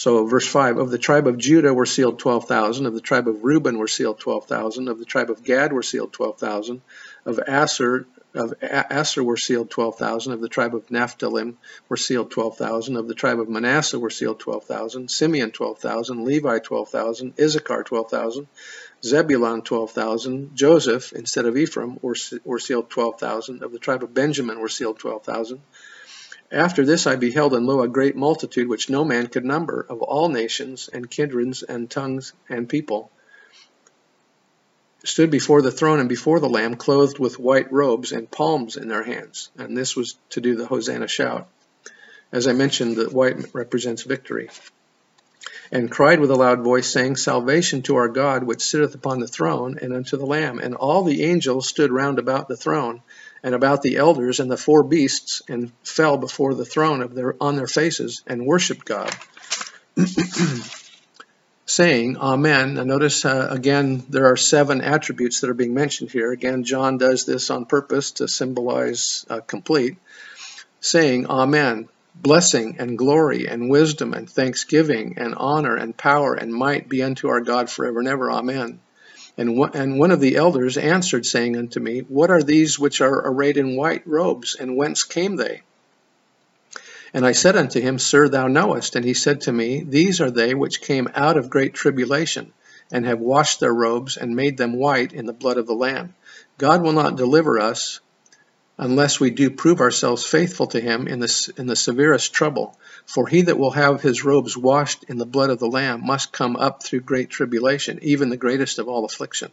So 0.00 0.24
verse 0.24 0.46
5, 0.46 0.78
of 0.78 0.90
the 0.90 0.96
tribe 0.96 1.26
of 1.26 1.36
Judah 1.36 1.74
were 1.74 1.84
sealed 1.84 2.18
12,000, 2.18 2.86
of 2.86 2.94
the 2.94 3.02
tribe 3.02 3.28
of 3.28 3.44
Reuben 3.44 3.76
were 3.76 3.86
sealed 3.86 4.18
12,000, 4.18 4.88
of 4.88 4.98
the 4.98 5.04
tribe 5.04 5.28
of 5.28 5.44
Gad 5.44 5.74
were 5.74 5.82
sealed 5.82 6.14
12,000, 6.14 6.80
of 7.26 7.38
Asher 7.46 8.06
of 8.32 8.54
Asher 8.62 9.22
were 9.22 9.36
sealed 9.36 9.70
12,000. 9.70 10.32
Of 10.32 10.40
the 10.40 10.48
tribe 10.48 10.74
of 10.74 10.90
Naphtali 10.90 11.54
were 11.90 11.98
sealed 11.98 12.30
12,000. 12.30 12.96
Of 12.96 13.08
the 13.08 13.14
tribe 13.14 13.40
of 13.40 13.50
Manasseh 13.50 13.98
were 13.98 14.08
sealed 14.08 14.38
12,000. 14.38 15.10
Simeon 15.10 15.50
12,000. 15.50 16.24
Levi 16.24 16.60
12,000. 16.60 17.34
Issachar 17.38 17.82
12,000. 17.82 18.46
Zebulun 19.04 19.62
12,000. 19.62 20.56
Joseph, 20.56 21.12
instead 21.12 21.44
of 21.44 21.58
Ephraim, 21.58 21.98
were, 22.00 22.14
were 22.44 22.60
sealed 22.60 22.88
12,000. 22.88 23.64
Of 23.64 23.72
the 23.72 23.80
tribe 23.80 24.04
of 24.04 24.14
Benjamin 24.14 24.60
were 24.60 24.68
sealed 24.68 25.00
12,000. 25.00 25.60
After 26.52 26.84
this 26.84 27.06
I 27.06 27.16
beheld 27.16 27.54
and 27.54 27.66
lo 27.66 27.82
a 27.82 27.88
great 27.88 28.16
multitude 28.16 28.68
which 28.68 28.90
no 28.90 29.04
man 29.04 29.28
could 29.28 29.44
number, 29.44 29.86
of 29.88 30.02
all 30.02 30.28
nations 30.28 30.88
and 30.92 31.10
kindreds 31.10 31.62
and 31.62 31.88
tongues 31.88 32.32
and 32.48 32.68
people 32.68 33.10
stood 35.04 35.30
before 35.30 35.62
the 35.62 35.70
throne 35.70 36.00
and 36.00 36.08
before 36.08 36.40
the 36.40 36.48
Lamb, 36.48 36.76
clothed 36.76 37.18
with 37.18 37.38
white 37.38 37.72
robes 37.72 38.12
and 38.12 38.30
palms 38.30 38.76
in 38.76 38.88
their 38.88 39.02
hands. 39.02 39.50
And 39.56 39.76
this 39.76 39.96
was 39.96 40.16
to 40.30 40.40
do 40.40 40.56
the 40.56 40.66
Hosanna 40.66 41.08
shout. 41.08 41.48
As 42.32 42.46
I 42.46 42.52
mentioned, 42.52 42.96
the 42.96 43.08
white 43.08 43.54
represents 43.54 44.02
victory. 44.02 44.50
And 45.72 45.90
cried 45.90 46.20
with 46.20 46.30
a 46.30 46.36
loud 46.36 46.62
voice, 46.62 46.90
saying, 46.90 47.16
Salvation 47.16 47.82
to 47.82 47.96
our 47.96 48.08
God, 48.08 48.44
which 48.44 48.62
sitteth 48.62 48.94
upon 48.94 49.20
the 49.20 49.28
throne, 49.28 49.78
and 49.80 49.92
unto 49.92 50.16
the 50.16 50.26
Lamb. 50.26 50.58
And 50.58 50.74
all 50.74 51.02
the 51.02 51.24
angels 51.24 51.68
stood 51.68 51.92
round 51.92 52.18
about 52.18 52.48
the 52.48 52.56
throne, 52.56 53.02
and 53.42 53.54
about 53.54 53.82
the 53.82 53.96
elders 53.96 54.40
and 54.40 54.50
the 54.50 54.56
four 54.56 54.82
beasts, 54.82 55.42
and 55.48 55.72
fell 55.82 56.16
before 56.16 56.54
the 56.54 56.64
throne 56.64 57.02
of 57.02 57.14
their, 57.14 57.36
on 57.40 57.56
their 57.56 57.66
faces, 57.66 58.22
and 58.26 58.46
worshipped 58.46 58.84
God. 58.84 59.14
saying 61.70 62.16
Amen. 62.16 62.74
Now 62.74 62.82
notice 62.82 63.24
uh, 63.24 63.46
again 63.50 64.02
there 64.08 64.26
are 64.26 64.36
seven 64.36 64.80
attributes 64.80 65.40
that 65.40 65.50
are 65.50 65.54
being 65.54 65.72
mentioned 65.72 66.10
here. 66.10 66.32
Again, 66.32 66.64
John 66.64 66.98
does 66.98 67.24
this 67.24 67.48
on 67.48 67.64
purpose 67.64 68.10
to 68.12 68.26
symbolize 68.26 69.24
uh, 69.30 69.40
complete, 69.40 69.96
saying 70.80 71.26
Amen. 71.26 71.88
Blessing 72.14 72.76
and 72.78 72.98
glory 72.98 73.46
and 73.46 73.70
wisdom 73.70 74.12
and 74.12 74.28
thanksgiving 74.28 75.14
and 75.16 75.34
honor 75.36 75.76
and 75.76 75.96
power 75.96 76.34
and 76.34 76.52
might 76.52 76.88
be 76.88 77.02
unto 77.02 77.28
our 77.28 77.40
God 77.40 77.70
forever 77.70 78.00
and 78.00 78.08
ever. 78.08 78.30
Amen. 78.30 78.80
And 79.36 79.56
one, 79.56 80.10
of 80.10 80.20
the 80.20 80.36
elders 80.36 80.76
answered, 80.76 81.24
saying 81.24 81.56
unto 81.56 81.80
me, 81.80 82.00
What 82.00 82.30
are 82.30 82.42
these 82.42 82.78
which 82.78 83.00
are 83.00 83.26
arrayed 83.26 83.56
in 83.56 83.76
white 83.76 84.06
robes, 84.06 84.54
and 84.54 84.76
whence 84.76 85.02
came 85.04 85.36
they? 85.36 85.62
And 87.14 87.24
I 87.24 87.32
said 87.32 87.56
unto 87.56 87.80
him, 87.80 87.98
Sir, 87.98 88.28
thou 88.28 88.48
knowest. 88.48 88.96
And 88.96 89.04
he 89.04 89.14
said 89.14 89.42
to 89.42 89.52
me, 89.52 89.82
These 89.82 90.20
are 90.20 90.30
they 90.30 90.52
which 90.52 90.82
came 90.82 91.08
out 91.14 91.38
of 91.38 91.48
great 91.48 91.74
tribulation, 91.74 92.52
and 92.92 93.06
have 93.06 93.20
washed 93.20 93.60
their 93.60 93.72
robes, 93.72 94.16
and 94.16 94.36
made 94.36 94.58
them 94.58 94.74
white 94.74 95.12
in 95.12 95.26
the 95.26 95.32
blood 95.32 95.56
of 95.56 95.66
the 95.66 95.74
Lamb. 95.74 96.14
God 96.58 96.82
will 96.82 96.92
not 96.92 97.16
deliver 97.16 97.58
us 97.58 98.00
unless 98.80 99.20
we 99.20 99.30
do 99.30 99.50
prove 99.50 99.80
ourselves 99.80 100.26
faithful 100.26 100.66
to 100.66 100.80
him 100.80 101.06
in 101.06 101.20
the, 101.20 101.52
in 101.58 101.66
the 101.66 101.76
severest 101.76 102.32
trouble. 102.32 102.76
For 103.04 103.28
he 103.28 103.42
that 103.42 103.58
will 103.58 103.72
have 103.72 104.00
his 104.00 104.24
robes 104.24 104.56
washed 104.56 105.04
in 105.04 105.18
the 105.18 105.26
blood 105.26 105.50
of 105.50 105.58
the 105.58 105.68
Lamb 105.68 106.04
must 106.04 106.32
come 106.32 106.56
up 106.56 106.82
through 106.82 107.00
great 107.00 107.28
tribulation, 107.28 107.98
even 108.02 108.30
the 108.30 108.36
greatest 108.36 108.78
of 108.78 108.88
all 108.88 109.04
affliction. 109.04 109.52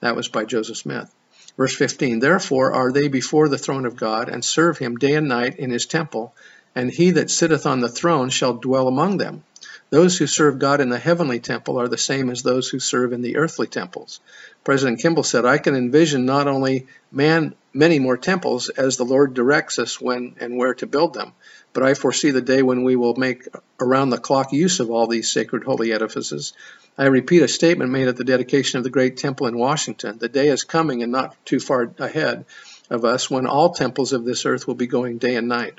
That 0.00 0.16
was 0.16 0.28
by 0.28 0.44
Joseph 0.44 0.76
Smith. 0.76 1.08
Verse 1.56 1.74
15 1.74 2.18
Therefore 2.18 2.72
are 2.72 2.92
they 2.92 3.06
before 3.06 3.48
the 3.48 3.58
throne 3.58 3.86
of 3.86 3.96
God, 3.96 4.28
and 4.28 4.44
serve 4.44 4.76
him 4.76 4.96
day 4.96 5.14
and 5.14 5.28
night 5.28 5.58
in 5.58 5.70
his 5.70 5.86
temple 5.86 6.34
and 6.78 6.92
he 6.92 7.10
that 7.10 7.28
sitteth 7.28 7.66
on 7.66 7.80
the 7.80 7.88
throne 7.88 8.30
shall 8.30 8.54
dwell 8.54 8.86
among 8.86 9.16
them. 9.16 9.42
Those 9.90 10.18
who 10.18 10.26
serve 10.26 10.58
God 10.58 10.82
in 10.82 10.90
the 10.90 10.98
heavenly 10.98 11.40
temple 11.40 11.80
are 11.80 11.88
the 11.88 11.96
same 11.96 12.28
as 12.28 12.42
those 12.42 12.68
who 12.68 12.78
serve 12.78 13.14
in 13.14 13.22
the 13.22 13.36
earthly 13.38 13.66
temples. 13.66 14.20
President 14.62 15.00
Kimball 15.00 15.22
said, 15.22 15.46
I 15.46 15.56
can 15.56 15.74
envision 15.74 16.26
not 16.26 16.46
only 16.46 16.86
man 17.10 17.54
many 17.72 17.98
more 17.98 18.18
temples 18.18 18.68
as 18.68 18.96
the 18.96 19.04
Lord 19.04 19.32
directs 19.32 19.78
us 19.78 19.98
when 19.98 20.34
and 20.40 20.58
where 20.58 20.74
to 20.74 20.86
build 20.86 21.14
them, 21.14 21.32
but 21.72 21.84
I 21.84 21.94
foresee 21.94 22.32
the 22.32 22.42
day 22.42 22.60
when 22.60 22.84
we 22.84 22.96
will 22.96 23.14
make 23.16 23.48
around 23.80 24.10
the 24.10 24.18
clock 24.18 24.52
use 24.52 24.80
of 24.80 24.90
all 24.90 25.06
these 25.06 25.30
sacred 25.30 25.64
holy 25.64 25.92
edifices. 25.92 26.52
I 26.98 27.06
repeat 27.06 27.42
a 27.42 27.48
statement 27.48 27.90
made 27.90 28.08
at 28.08 28.16
the 28.16 28.24
dedication 28.24 28.78
of 28.78 28.84
the 28.84 28.90
great 28.90 29.16
temple 29.16 29.46
in 29.46 29.56
Washington. 29.56 30.18
The 30.18 30.28
day 30.28 30.48
is 30.48 30.64
coming 30.64 31.02
and 31.02 31.12
not 31.12 31.34
too 31.46 31.60
far 31.60 31.90
ahead 31.98 32.44
of 32.90 33.06
us 33.06 33.30
when 33.30 33.46
all 33.46 33.72
temples 33.72 34.12
of 34.12 34.24
this 34.24 34.44
earth 34.44 34.66
will 34.66 34.74
be 34.74 34.86
going 34.86 35.16
day 35.16 35.36
and 35.36 35.48
night. 35.48 35.78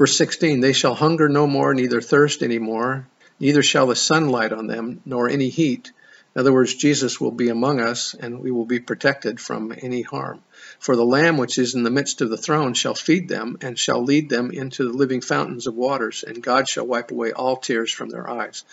Verse 0.00 0.16
16 0.16 0.60
They 0.60 0.72
shall 0.72 0.94
hunger 0.94 1.28
no 1.28 1.46
more, 1.46 1.74
neither 1.74 2.00
thirst 2.00 2.42
any 2.42 2.58
more, 2.58 3.06
neither 3.38 3.62
shall 3.62 3.86
the 3.86 3.94
sun 3.94 4.30
light 4.30 4.50
on 4.50 4.66
them, 4.66 5.02
nor 5.04 5.28
any 5.28 5.50
heat. 5.50 5.92
In 6.34 6.40
other 6.40 6.54
words, 6.54 6.74
Jesus 6.74 7.20
will 7.20 7.32
be 7.32 7.50
among 7.50 7.82
us 7.82 8.14
and 8.18 8.40
we 8.40 8.50
will 8.50 8.64
be 8.64 8.80
protected 8.80 9.38
from 9.38 9.74
any 9.76 10.00
harm. 10.00 10.40
For 10.78 10.96
the 10.96 11.04
Lamb 11.04 11.36
which 11.36 11.58
is 11.58 11.74
in 11.74 11.82
the 11.82 11.90
midst 11.90 12.22
of 12.22 12.30
the 12.30 12.38
throne 12.38 12.72
shall 12.72 12.94
feed 12.94 13.28
them 13.28 13.58
and 13.60 13.78
shall 13.78 14.02
lead 14.02 14.30
them 14.30 14.50
into 14.50 14.84
the 14.84 14.96
living 14.96 15.20
fountains 15.20 15.66
of 15.66 15.74
waters, 15.74 16.24
and 16.26 16.42
God 16.42 16.66
shall 16.66 16.86
wipe 16.86 17.10
away 17.10 17.32
all 17.32 17.58
tears 17.58 17.92
from 17.92 18.08
their 18.08 18.26
eyes. 18.26 18.64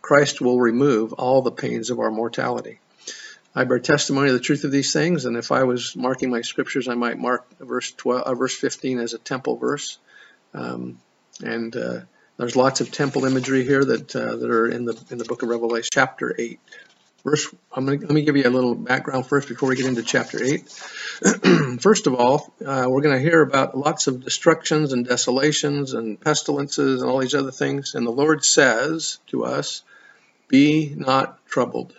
Christ 0.00 0.40
will 0.40 0.58
remove 0.58 1.12
all 1.12 1.42
the 1.42 1.52
pains 1.52 1.90
of 1.90 1.98
our 1.98 2.10
mortality. 2.10 2.80
I 3.54 3.64
bear 3.64 3.78
testimony 3.78 4.28
of 4.28 4.34
the 4.34 4.40
truth 4.40 4.64
of 4.64 4.72
these 4.72 4.94
things, 4.94 5.26
and 5.26 5.36
if 5.36 5.52
I 5.52 5.64
was 5.64 5.94
marking 5.94 6.30
my 6.30 6.40
scriptures, 6.40 6.88
I 6.88 6.94
might 6.94 7.18
mark 7.18 7.44
verse 7.58 7.92
12, 7.92 8.22
uh, 8.22 8.34
verse 8.34 8.56
15 8.56 9.00
as 9.00 9.12
a 9.12 9.18
temple 9.18 9.58
verse. 9.58 9.98
Um, 10.54 10.98
and 11.42 11.74
uh, 11.76 12.00
there's 12.36 12.56
lots 12.56 12.80
of 12.80 12.90
temple 12.90 13.24
imagery 13.24 13.64
here 13.64 13.84
that 13.84 14.14
uh, 14.14 14.36
that 14.36 14.50
are 14.50 14.68
in 14.68 14.84
the 14.84 15.00
in 15.10 15.18
the 15.18 15.24
book 15.24 15.42
of 15.42 15.48
Revelation, 15.48 15.90
chapter 15.92 16.34
8. 16.36 16.58
Verse, 17.24 17.54
I'm 17.72 17.86
to, 17.86 17.92
let 17.92 18.10
me 18.10 18.22
give 18.22 18.36
you 18.36 18.48
a 18.48 18.50
little 18.50 18.74
background 18.74 19.26
first 19.26 19.48
before 19.48 19.68
we 19.68 19.76
get 19.76 19.86
into 19.86 20.02
chapter 20.02 20.42
8. 20.42 21.80
first 21.80 22.08
of 22.08 22.16
all, 22.16 22.52
uh, 22.66 22.86
we're 22.88 23.00
going 23.00 23.16
to 23.16 23.22
hear 23.22 23.42
about 23.42 23.78
lots 23.78 24.08
of 24.08 24.24
destructions 24.24 24.92
and 24.92 25.06
desolations 25.06 25.94
and 25.94 26.20
pestilences 26.20 27.00
and 27.00 27.08
all 27.08 27.18
these 27.18 27.36
other 27.36 27.52
things. 27.52 27.94
And 27.94 28.04
the 28.04 28.10
Lord 28.10 28.44
says 28.44 29.20
to 29.28 29.44
us, 29.44 29.84
Be 30.48 30.92
not 30.96 31.46
troubled. 31.46 31.94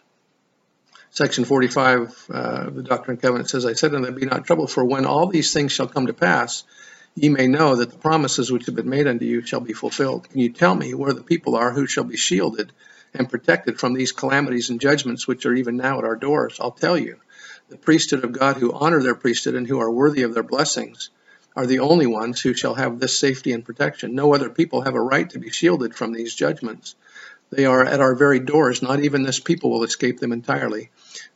Section 1.12 1.45
45 1.45 2.25
uh, 2.29 2.38
of 2.67 2.75
the 2.75 2.83
Doctrine 2.83 3.15
and 3.15 3.22
Covenant 3.22 3.50
says, 3.50 3.65
I 3.65 3.74
said 3.74 3.95
unto 3.95 4.07
them, 4.07 4.15
Be 4.15 4.25
not 4.25 4.45
troubled, 4.45 4.72
for 4.72 4.83
when 4.83 5.05
all 5.05 5.27
these 5.27 5.53
things 5.53 5.72
shall 5.72 5.88
come 5.88 6.07
to 6.07 6.13
pass, 6.13 6.63
ye 7.15 7.29
may 7.29 7.48
know 7.48 7.75
that 7.75 7.91
the 7.91 7.98
promises 7.98 8.51
which 8.51 8.65
have 8.65 8.75
been 8.75 8.89
made 8.89 9.08
unto 9.08 9.25
you 9.25 9.41
shall 9.46 9.60
be 9.60 9.74
fulfilled. 9.74 10.27
Can 10.29 10.39
you 10.39 10.50
tell 10.50 10.75
me 10.75 10.93
where 10.93 11.13
the 11.13 11.24
people 11.24 11.55
are 11.55 11.72
who 11.72 11.88
shall 11.88 12.03
be 12.03 12.17
shielded 12.17 12.72
and 13.13 13.29
protected 13.29 13.79
from 13.79 13.93
these 13.93 14.12
calamities 14.12 14.70
and 14.70 14.82
judgments 14.82 15.27
which 15.27 15.46
are 15.46 15.53
even 15.53 15.77
now 15.77 16.00
at 16.00 16.05
our 16.05 16.15
doors. 16.15 16.58
I'll 16.60 16.72
tell 16.72 16.98
you, 16.98 17.20
the 17.70 17.77
priesthood 17.77 18.24
of 18.24 18.32
God 18.32 18.58
who 18.58 18.74
honor 18.74 19.01
their 19.01 19.15
priesthood 19.15 19.55
and 19.55 19.67
who 19.67 19.79
are 19.79 19.91
worthy 19.91 20.24
of 20.24 20.34
their 20.34 20.43
blessings 20.43 21.10
are 21.55 21.67
the 21.67 21.79
only 21.79 22.08
ones 22.08 22.41
who 22.41 22.53
shall 22.53 22.74
have 22.74 23.00
this 23.00 23.20
safety 23.20 23.51
and 23.51 23.63
protection. 23.63 24.15
No 24.15 24.34
other 24.34 24.50
people 24.50 24.82
have 24.82 24.96
a 24.96 25.01
right 25.01 25.29
to 25.29 25.39
be 25.39 25.51
shielded 25.51 25.96
from 25.96 26.12
these 26.12 26.34
judgments. 26.34 26.96
They 27.51 27.65
are 27.65 27.86
at 27.86 28.01
our 28.01 28.15
very 28.15 28.39
doors. 28.39 28.82
Not 28.82 29.03
even 29.03 29.22
this 29.22 29.39
people 29.39 29.70
will 29.70 29.84
escape 29.84 30.20
them 30.20 30.32
entirely. 30.32 30.89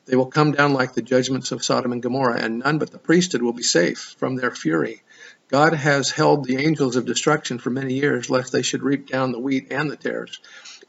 They 0.06 0.16
will 0.16 0.26
come 0.26 0.54
down 0.54 0.74
like 0.74 0.94
the 0.94 1.04
judgments 1.04 1.52
of 1.52 1.64
Sodom 1.64 1.92
and 1.92 2.02
Gomorrah, 2.02 2.40
and 2.42 2.60
none 2.60 2.80
but 2.80 2.90
the 2.90 2.98
priesthood 2.98 3.44
will 3.44 3.54
be 3.54 3.62
safe 3.62 4.16
from 4.18 4.36
their 4.36 4.50
fury. 4.50 5.04
God 5.50 5.74
has 5.74 6.12
held 6.12 6.44
the 6.44 6.58
angels 6.58 6.98
of 6.98 7.06
destruction 7.06 7.58
for 7.58 7.70
many 7.70 7.94
years, 7.94 8.30
lest 8.30 8.52
they 8.52 8.62
should 8.62 8.84
reap 8.84 9.08
down 9.08 9.32
the 9.32 9.40
wheat 9.40 9.68
and 9.72 9.90
the 9.90 9.96
tares. 9.96 10.40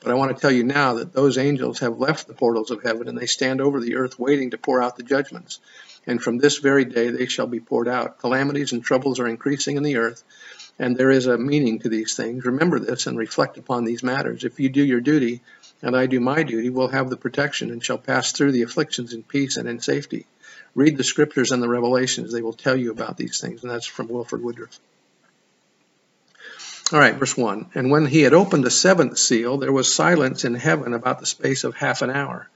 But 0.01 0.11
I 0.11 0.15
want 0.15 0.35
to 0.35 0.41
tell 0.41 0.51
you 0.51 0.65
now 0.65 0.95
that 0.95 1.13
those 1.13 1.39
angels 1.39 1.79
have 1.79 1.99
left 1.99 2.27
the 2.27 2.35
portals 2.35 2.71
of 2.71 2.83
heaven 2.83 3.09
and 3.09 3.17
they 3.17 3.27
stand 3.27 3.61
over 3.61 3.81
the 3.81 3.97
earth 3.97 4.19
waiting 4.19 4.51
to 4.51 4.59
pour 4.59 4.83
out 4.83 4.97
the 4.97 5.03
judgments. 5.05 5.61
And 6.07 6.23
from 6.23 6.39
this 6.39 6.59
very 6.59 6.85
day 6.85 7.11
they 7.11 7.27
shall 7.27 7.47
be 7.47 7.61
poured 7.61 7.89
out. 7.89 8.19
Calamities 8.19 8.73
and 8.73 8.83
troubles 8.83 9.21
are 9.21 9.29
increasing 9.29 9.77
in 9.77 9.83
the 9.83 9.97
earth, 9.97 10.25
and 10.79 10.97
there 10.97 11.11
is 11.11 11.27
a 11.27 11.39
meaning 11.39 11.81
to 11.81 11.89
these 11.89 12.17
things. 12.17 12.45
Remember 12.45 12.79
this 12.79 13.07
and 13.07 13.19
reflect 13.19 13.59
upon 13.59 13.85
these 13.85 14.03
matters. 14.03 14.45
If 14.45 14.59
you 14.59 14.69
do 14.69 14.85
your 14.85 15.01
duty, 15.01 15.43
and 15.83 15.97
I 15.97 16.07
do 16.07 16.21
my 16.21 16.43
duty, 16.43 16.71
we'll 16.71 16.89
have 16.89 17.11
the 17.11 17.17
protection 17.17 17.71
and 17.71 17.85
shall 17.85 17.99
pass 17.99 18.33
through 18.33 18.53
the 18.53 18.63
afflictions 18.63 19.13
in 19.13 19.23
peace 19.23 19.57
and 19.57 19.69
in 19.69 19.81
safety. 19.81 20.27
Read 20.75 20.97
the 20.97 21.05
scriptures 21.05 21.51
and 21.51 21.63
the 21.63 21.69
revelations. 21.69 22.33
They 22.33 22.43
will 22.43 22.53
tell 22.53 22.77
you 22.77 22.91
about 22.91 23.17
these 23.17 23.41
things. 23.41 23.63
And 23.63 23.71
that's 23.71 23.87
from 23.87 24.09
Wilford 24.09 24.43
Woodruff. 24.43 24.79
All 26.93 26.99
right, 26.99 27.15
verse 27.15 27.37
1. 27.37 27.71
And 27.75 27.91
when 27.91 28.07
he 28.07 28.23
had 28.23 28.33
opened 28.33 28.65
the 28.65 28.71
seventh 28.71 29.19
seal, 29.19 29.59
there 29.59 29.73
was 29.73 29.93
silence 29.93 30.45
in 30.45 30.55
heaven 30.55 30.95
about 30.95 31.21
the 31.21 31.27
space 31.27 31.65
of 31.65 31.75
half 31.75 32.03
an 32.03 32.11
hour. 32.11 32.49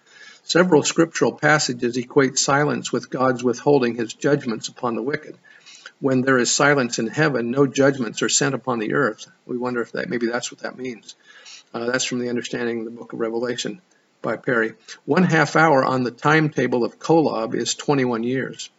Several 0.44 0.82
scriptural 0.82 1.32
passages 1.32 1.96
equate 1.96 2.38
silence 2.38 2.90
with 2.90 3.10
God's 3.10 3.44
withholding 3.44 3.94
his 3.94 4.14
judgments 4.14 4.68
upon 4.68 4.96
the 4.96 5.02
wicked. 5.02 5.36
When 6.00 6.22
there 6.22 6.38
is 6.38 6.50
silence 6.50 6.98
in 6.98 7.06
heaven, 7.06 7.50
no 7.50 7.66
judgments 7.66 8.22
are 8.22 8.28
sent 8.28 8.54
upon 8.54 8.80
the 8.80 8.94
earth. 8.94 9.30
We 9.46 9.56
wonder 9.56 9.82
if 9.82 9.92
that 9.92 10.08
maybe 10.08 10.26
that's 10.26 10.50
what 10.50 10.62
that 10.62 10.78
means. 10.78 11.14
Uh, 11.74 11.86
that's 11.86 12.04
from 12.04 12.18
the 12.18 12.28
understanding 12.28 12.80
of 12.80 12.84
the 12.84 12.90
book 12.90 13.12
of 13.12 13.20
Revelation 13.20 13.80
by 14.20 14.36
Parry. 14.36 14.74
One 15.04 15.24
half 15.24 15.56
hour 15.56 15.84
on 15.84 16.04
the 16.04 16.10
timetable 16.10 16.84
of 16.84 16.98
Kolob 16.98 17.54
is 17.54 17.74
21 17.74 18.22
years. 18.22 18.70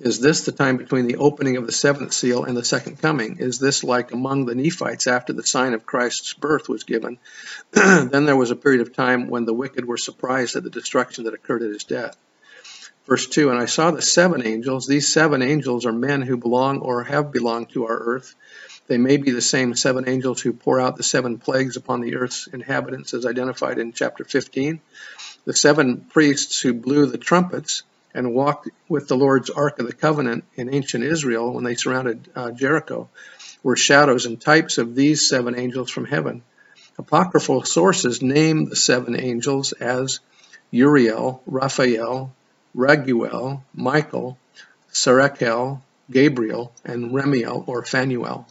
Is 0.00 0.18
this 0.18 0.44
the 0.44 0.52
time 0.52 0.76
between 0.76 1.06
the 1.06 1.16
opening 1.16 1.56
of 1.56 1.66
the 1.66 1.72
seventh 1.72 2.12
seal 2.12 2.44
and 2.44 2.56
the 2.56 2.64
second 2.64 3.00
coming? 3.00 3.38
Is 3.38 3.60
this 3.60 3.84
like 3.84 4.12
among 4.12 4.44
the 4.44 4.54
Nephites 4.54 5.06
after 5.06 5.32
the 5.32 5.46
sign 5.46 5.72
of 5.72 5.86
Christ's 5.86 6.32
birth 6.32 6.68
was 6.68 6.82
given? 6.82 7.18
then 7.70 8.24
there 8.24 8.36
was 8.36 8.50
a 8.50 8.56
period 8.56 8.80
of 8.80 8.92
time 8.92 9.28
when 9.28 9.44
the 9.44 9.54
wicked 9.54 9.84
were 9.84 9.96
surprised 9.96 10.56
at 10.56 10.64
the 10.64 10.70
destruction 10.70 11.24
that 11.24 11.34
occurred 11.34 11.62
at 11.62 11.70
his 11.70 11.84
death. 11.84 12.16
Verse 13.06 13.26
2 13.26 13.50
And 13.50 13.58
I 13.58 13.66
saw 13.66 13.92
the 13.92 14.02
seven 14.02 14.44
angels. 14.44 14.86
These 14.86 15.12
seven 15.12 15.42
angels 15.42 15.86
are 15.86 15.92
men 15.92 16.22
who 16.22 16.36
belong 16.38 16.80
or 16.80 17.04
have 17.04 17.30
belonged 17.30 17.70
to 17.70 17.86
our 17.86 17.96
earth. 17.96 18.34
They 18.86 18.98
may 18.98 19.16
be 19.16 19.30
the 19.30 19.40
same 19.40 19.74
seven 19.74 20.08
angels 20.08 20.42
who 20.42 20.52
pour 20.52 20.80
out 20.80 20.96
the 20.96 21.02
seven 21.02 21.38
plagues 21.38 21.76
upon 21.76 22.00
the 22.00 22.16
earth's 22.16 22.46
inhabitants 22.46 23.14
as 23.14 23.24
identified 23.24 23.78
in 23.78 23.92
chapter 23.92 24.24
15. 24.24 24.80
The 25.46 25.54
seven 25.54 26.06
priests 26.10 26.60
who 26.60 26.74
blew 26.74 27.06
the 27.06 27.18
trumpets 27.18 27.82
and 28.14 28.34
walked 28.34 28.68
with 28.88 29.08
the 29.08 29.16
Lord's 29.16 29.50
Ark 29.50 29.78
of 29.78 29.86
the 29.86 29.92
Covenant 29.92 30.44
in 30.54 30.72
ancient 30.72 31.02
Israel 31.02 31.52
when 31.52 31.64
they 31.64 31.74
surrounded 31.74 32.28
uh, 32.36 32.50
Jericho 32.50 33.08
were 33.62 33.76
shadows 33.76 34.26
and 34.26 34.40
types 34.40 34.78
of 34.78 34.94
these 34.94 35.28
seven 35.28 35.58
angels 35.58 35.90
from 35.90 36.04
heaven. 36.04 36.42
Apocryphal 36.98 37.64
sources 37.64 38.22
name 38.22 38.66
the 38.66 38.76
seven 38.76 39.18
angels 39.18 39.72
as 39.72 40.20
Uriel, 40.70 41.42
Raphael, 41.46 42.32
Raguel, 42.76 43.62
Michael, 43.74 44.38
Sarakel, 44.92 45.80
Gabriel, 46.10 46.72
and 46.84 47.12
Remiel 47.12 47.66
or 47.66 47.82
Phanuel. 47.82 48.46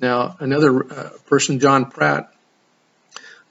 Now, 0.00 0.36
another 0.40 0.92
uh, 0.92 1.10
person, 1.26 1.60
John 1.60 1.90
Pratt, 1.90 2.32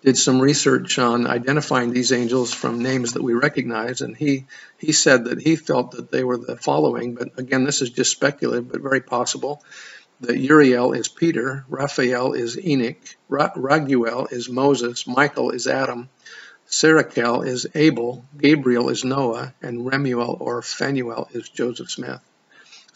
did 0.02 0.18
some 0.18 0.42
research 0.42 0.98
on 0.98 1.28
identifying 1.28 1.94
these 1.94 2.12
angels 2.12 2.54
from 2.54 2.82
names 2.82 3.14
that 3.14 3.22
we 3.22 3.34
recognize, 3.34 4.02
and 4.02 4.18
he 4.18 4.46
he 4.80 4.92
said 4.92 5.26
that 5.26 5.42
he 5.42 5.56
felt 5.56 5.92
that 5.92 6.12
they 6.12 6.24
were 6.24 6.38
the 6.38 6.56
following. 6.56 7.14
But 7.16 7.38
again, 7.38 7.64
this 7.64 7.82
is 7.82 7.92
just 7.92 8.12
speculative, 8.12 8.72
but 8.72 8.82
very 8.82 9.02
possible. 9.02 9.64
That 10.22 10.38
Uriel 10.38 10.94
is 10.94 11.08
Peter, 11.08 11.66
Raphael 11.68 12.34
is 12.34 12.58
Enoch, 12.58 12.98
Ra- 13.28 13.54
Raguel 13.56 14.32
is 14.32 14.50
Moses, 14.50 15.08
Michael 15.08 15.52
is 15.52 15.68
Adam, 15.68 16.10
Sarakel 16.70 17.46
is 17.46 17.68
Abel, 17.76 18.26
Gabriel 18.38 18.90
is 18.90 19.04
Noah, 19.04 19.54
and 19.62 19.86
Remuel 19.86 20.38
or 20.40 20.62
Phanuel 20.62 21.28
is 21.34 21.50
Joseph 21.50 21.90
Smith. 21.90 22.22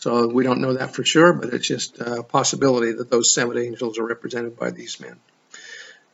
So 0.06 0.28
we 0.28 0.44
don't 0.44 0.62
know 0.62 0.74
that 0.74 0.94
for 0.94 1.04
sure, 1.04 1.34
but 1.34 1.54
it's 1.54 1.68
just 1.68 2.00
a 2.00 2.22
possibility 2.22 2.92
that 2.94 3.10
those 3.10 3.34
seven 3.34 3.58
angels 3.58 3.98
are 3.98 4.06
represented 4.06 4.56
by 4.56 4.70
these 4.70 5.00
men 5.00 5.20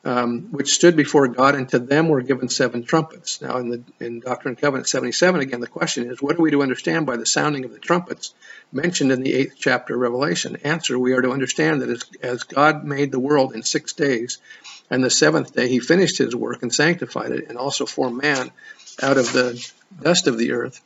um, 0.03 0.48
which 0.51 0.74
stood 0.74 0.95
before 0.95 1.27
God, 1.27 1.55
and 1.55 1.69
to 1.69 1.79
them 1.79 2.10
were 2.10 2.21
given 2.21 2.50
seven 2.50 2.83
trumpets. 2.83 3.41
Now, 3.41 3.57
in 3.57 3.69
the 3.69 3.83
in 4.00 4.19
Doctrine 4.19 4.53
and 4.53 4.62
Covenant 4.62 4.89
77, 4.89 5.41
again, 5.41 5.60
the 5.60 5.67
question 5.67 6.10
is, 6.10 6.21
what 6.21 6.38
are 6.38 6.41
we 6.41 6.51
to 6.51 6.63
understand 6.63 7.05
by 7.05 7.17
the 7.17 7.25
sounding 7.25 7.65
of 7.65 7.71
the 7.71 7.79
trumpets 7.79 8.33
mentioned 8.71 9.12
in 9.12 9.21
the 9.21 9.33
eighth 9.33 9.55
chapter 9.60 9.93
of 9.93 10.01
Revelation? 10.01 10.57
Answer: 10.63 10.98
We 10.98 11.13
are 11.13 11.21
to 11.21 11.31
understand 11.31 11.81
that 11.81 11.89
as, 11.89 12.03
as 12.24 12.43
God 12.43 12.83
made 12.83 13.12
the 13.12 13.19
world 13.19 13.53
in 13.53 13.62
six 13.62 13.93
days, 13.93 14.39
and 14.89 15.03
the 15.03 15.12
seventh 15.12 15.53
day 15.53 15.67
He 15.67 15.79
finished 15.79 16.17
His 16.17 16.36
work 16.36 16.63
and 16.63 16.74
sanctified 16.74 17.31
it, 17.31 17.50
and 17.50 17.57
also 17.57 17.86
formed 17.86 18.21
man 18.21 18.50
out 19.03 19.17
of 19.17 19.31
the 19.33 19.71
dust 20.01 20.27
of 20.27 20.38
the 20.38 20.53
earth. 20.53 20.81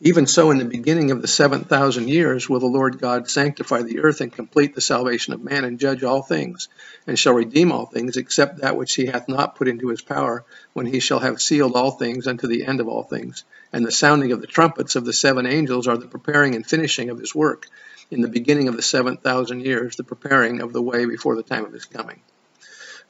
Even 0.00 0.26
so, 0.26 0.50
in 0.50 0.58
the 0.58 0.64
beginning 0.64 1.12
of 1.12 1.22
the 1.22 1.28
seven 1.28 1.62
thousand 1.62 2.08
years 2.08 2.48
will 2.48 2.58
the 2.58 2.66
Lord 2.66 2.98
God 2.98 3.30
sanctify 3.30 3.82
the 3.82 4.00
earth 4.00 4.20
and 4.20 4.32
complete 4.32 4.74
the 4.74 4.80
salvation 4.80 5.32
of 5.32 5.44
man 5.44 5.64
and 5.64 5.78
judge 5.78 6.02
all 6.02 6.20
things, 6.20 6.68
and 7.06 7.16
shall 7.16 7.34
redeem 7.34 7.70
all 7.70 7.86
things, 7.86 8.16
except 8.16 8.58
that 8.58 8.76
which 8.76 8.94
he 8.94 9.06
hath 9.06 9.28
not 9.28 9.54
put 9.54 9.68
into 9.68 9.88
his 9.88 10.02
power, 10.02 10.44
when 10.72 10.86
he 10.86 10.98
shall 10.98 11.20
have 11.20 11.40
sealed 11.40 11.76
all 11.76 11.92
things 11.92 12.26
unto 12.26 12.48
the 12.48 12.64
end 12.64 12.80
of 12.80 12.88
all 12.88 13.04
things. 13.04 13.44
And 13.72 13.86
the 13.86 13.92
sounding 13.92 14.32
of 14.32 14.40
the 14.40 14.48
trumpets 14.48 14.96
of 14.96 15.04
the 15.04 15.12
seven 15.12 15.46
angels 15.46 15.86
are 15.86 15.96
the 15.96 16.08
preparing 16.08 16.56
and 16.56 16.66
finishing 16.66 17.08
of 17.08 17.20
his 17.20 17.32
work, 17.32 17.68
in 18.10 18.20
the 18.20 18.28
beginning 18.28 18.66
of 18.66 18.76
the 18.76 18.82
seven 18.82 19.16
thousand 19.16 19.60
years, 19.60 19.94
the 19.94 20.02
preparing 20.02 20.60
of 20.60 20.72
the 20.72 20.82
way 20.82 21.04
before 21.04 21.36
the 21.36 21.44
time 21.44 21.64
of 21.64 21.72
his 21.72 21.84
coming. 21.84 22.20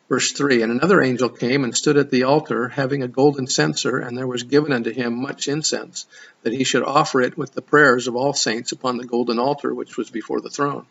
Verse 0.07 0.33
3 0.33 0.61
And 0.61 0.71
another 0.71 1.01
angel 1.01 1.31
came 1.31 1.65
and 1.65 1.75
stood 1.75 1.97
at 1.97 2.11
the 2.11 2.25
altar, 2.25 2.69
having 2.69 3.03
a 3.03 3.09
golden 3.09 3.47
censer, 3.47 3.99
and 3.99 4.19
there 4.19 4.27
was 4.27 4.43
given 4.43 4.71
unto 4.71 4.91
him 4.91 5.23
much 5.23 5.49
incense, 5.49 6.05
that 6.43 6.53
he 6.53 6.63
should 6.63 6.83
offer 6.83 7.23
it 7.23 7.39
with 7.39 7.55
the 7.55 7.63
prayers 7.63 8.07
of 8.07 8.15
all 8.15 8.35
saints 8.35 8.71
upon 8.71 8.99
the 8.99 9.07
golden 9.07 9.39
altar 9.39 9.75
which 9.75 9.97
was 9.97 10.11
before 10.11 10.43
the 10.43 10.51
throne. 10.51 10.85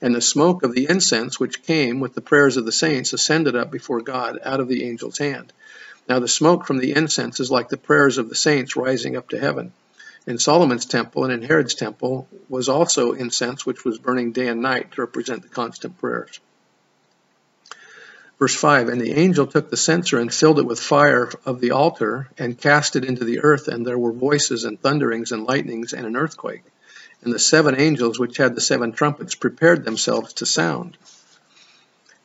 And 0.00 0.14
the 0.14 0.20
smoke 0.20 0.62
of 0.62 0.74
the 0.74 0.86
incense 0.88 1.40
which 1.40 1.64
came 1.64 1.98
with 1.98 2.14
the 2.14 2.20
prayers 2.20 2.56
of 2.56 2.64
the 2.64 2.70
saints 2.70 3.12
ascended 3.12 3.56
up 3.56 3.72
before 3.72 4.00
God 4.00 4.38
out 4.44 4.60
of 4.60 4.68
the 4.68 4.88
angel's 4.88 5.18
hand. 5.18 5.52
Now 6.08 6.20
the 6.20 6.28
smoke 6.28 6.64
from 6.64 6.78
the 6.78 6.92
incense 6.92 7.40
is 7.40 7.50
like 7.50 7.68
the 7.68 7.76
prayers 7.76 8.18
of 8.18 8.28
the 8.28 8.36
saints 8.36 8.76
rising 8.76 9.16
up 9.16 9.30
to 9.30 9.40
heaven. 9.40 9.72
In 10.24 10.38
Solomon's 10.38 10.86
temple 10.86 11.24
and 11.24 11.32
in 11.32 11.42
Herod's 11.42 11.74
temple 11.74 12.28
was 12.48 12.68
also 12.68 13.10
incense 13.12 13.66
which 13.66 13.84
was 13.84 13.98
burning 13.98 14.30
day 14.30 14.46
and 14.46 14.62
night 14.62 14.92
to 14.92 15.00
represent 15.00 15.42
the 15.42 15.48
constant 15.48 15.98
prayers. 15.98 16.38
Verse 18.42 18.56
5 18.56 18.88
And 18.88 19.00
the 19.00 19.12
angel 19.12 19.46
took 19.46 19.70
the 19.70 19.76
censer 19.76 20.18
and 20.18 20.34
filled 20.34 20.58
it 20.58 20.66
with 20.66 20.80
fire 20.80 21.30
of 21.46 21.60
the 21.60 21.70
altar 21.70 22.28
and 22.36 22.58
cast 22.58 22.96
it 22.96 23.04
into 23.04 23.24
the 23.24 23.38
earth, 23.38 23.68
and 23.68 23.86
there 23.86 23.96
were 23.96 24.10
voices 24.10 24.64
and 24.64 24.80
thunderings 24.80 25.30
and 25.30 25.46
lightnings 25.46 25.92
and 25.92 26.06
an 26.06 26.16
earthquake. 26.16 26.64
And 27.22 27.32
the 27.32 27.38
seven 27.38 27.78
angels 27.78 28.18
which 28.18 28.38
had 28.38 28.56
the 28.56 28.60
seven 28.60 28.90
trumpets 28.90 29.36
prepared 29.36 29.84
themselves 29.84 30.32
to 30.32 30.46
sound. 30.46 30.96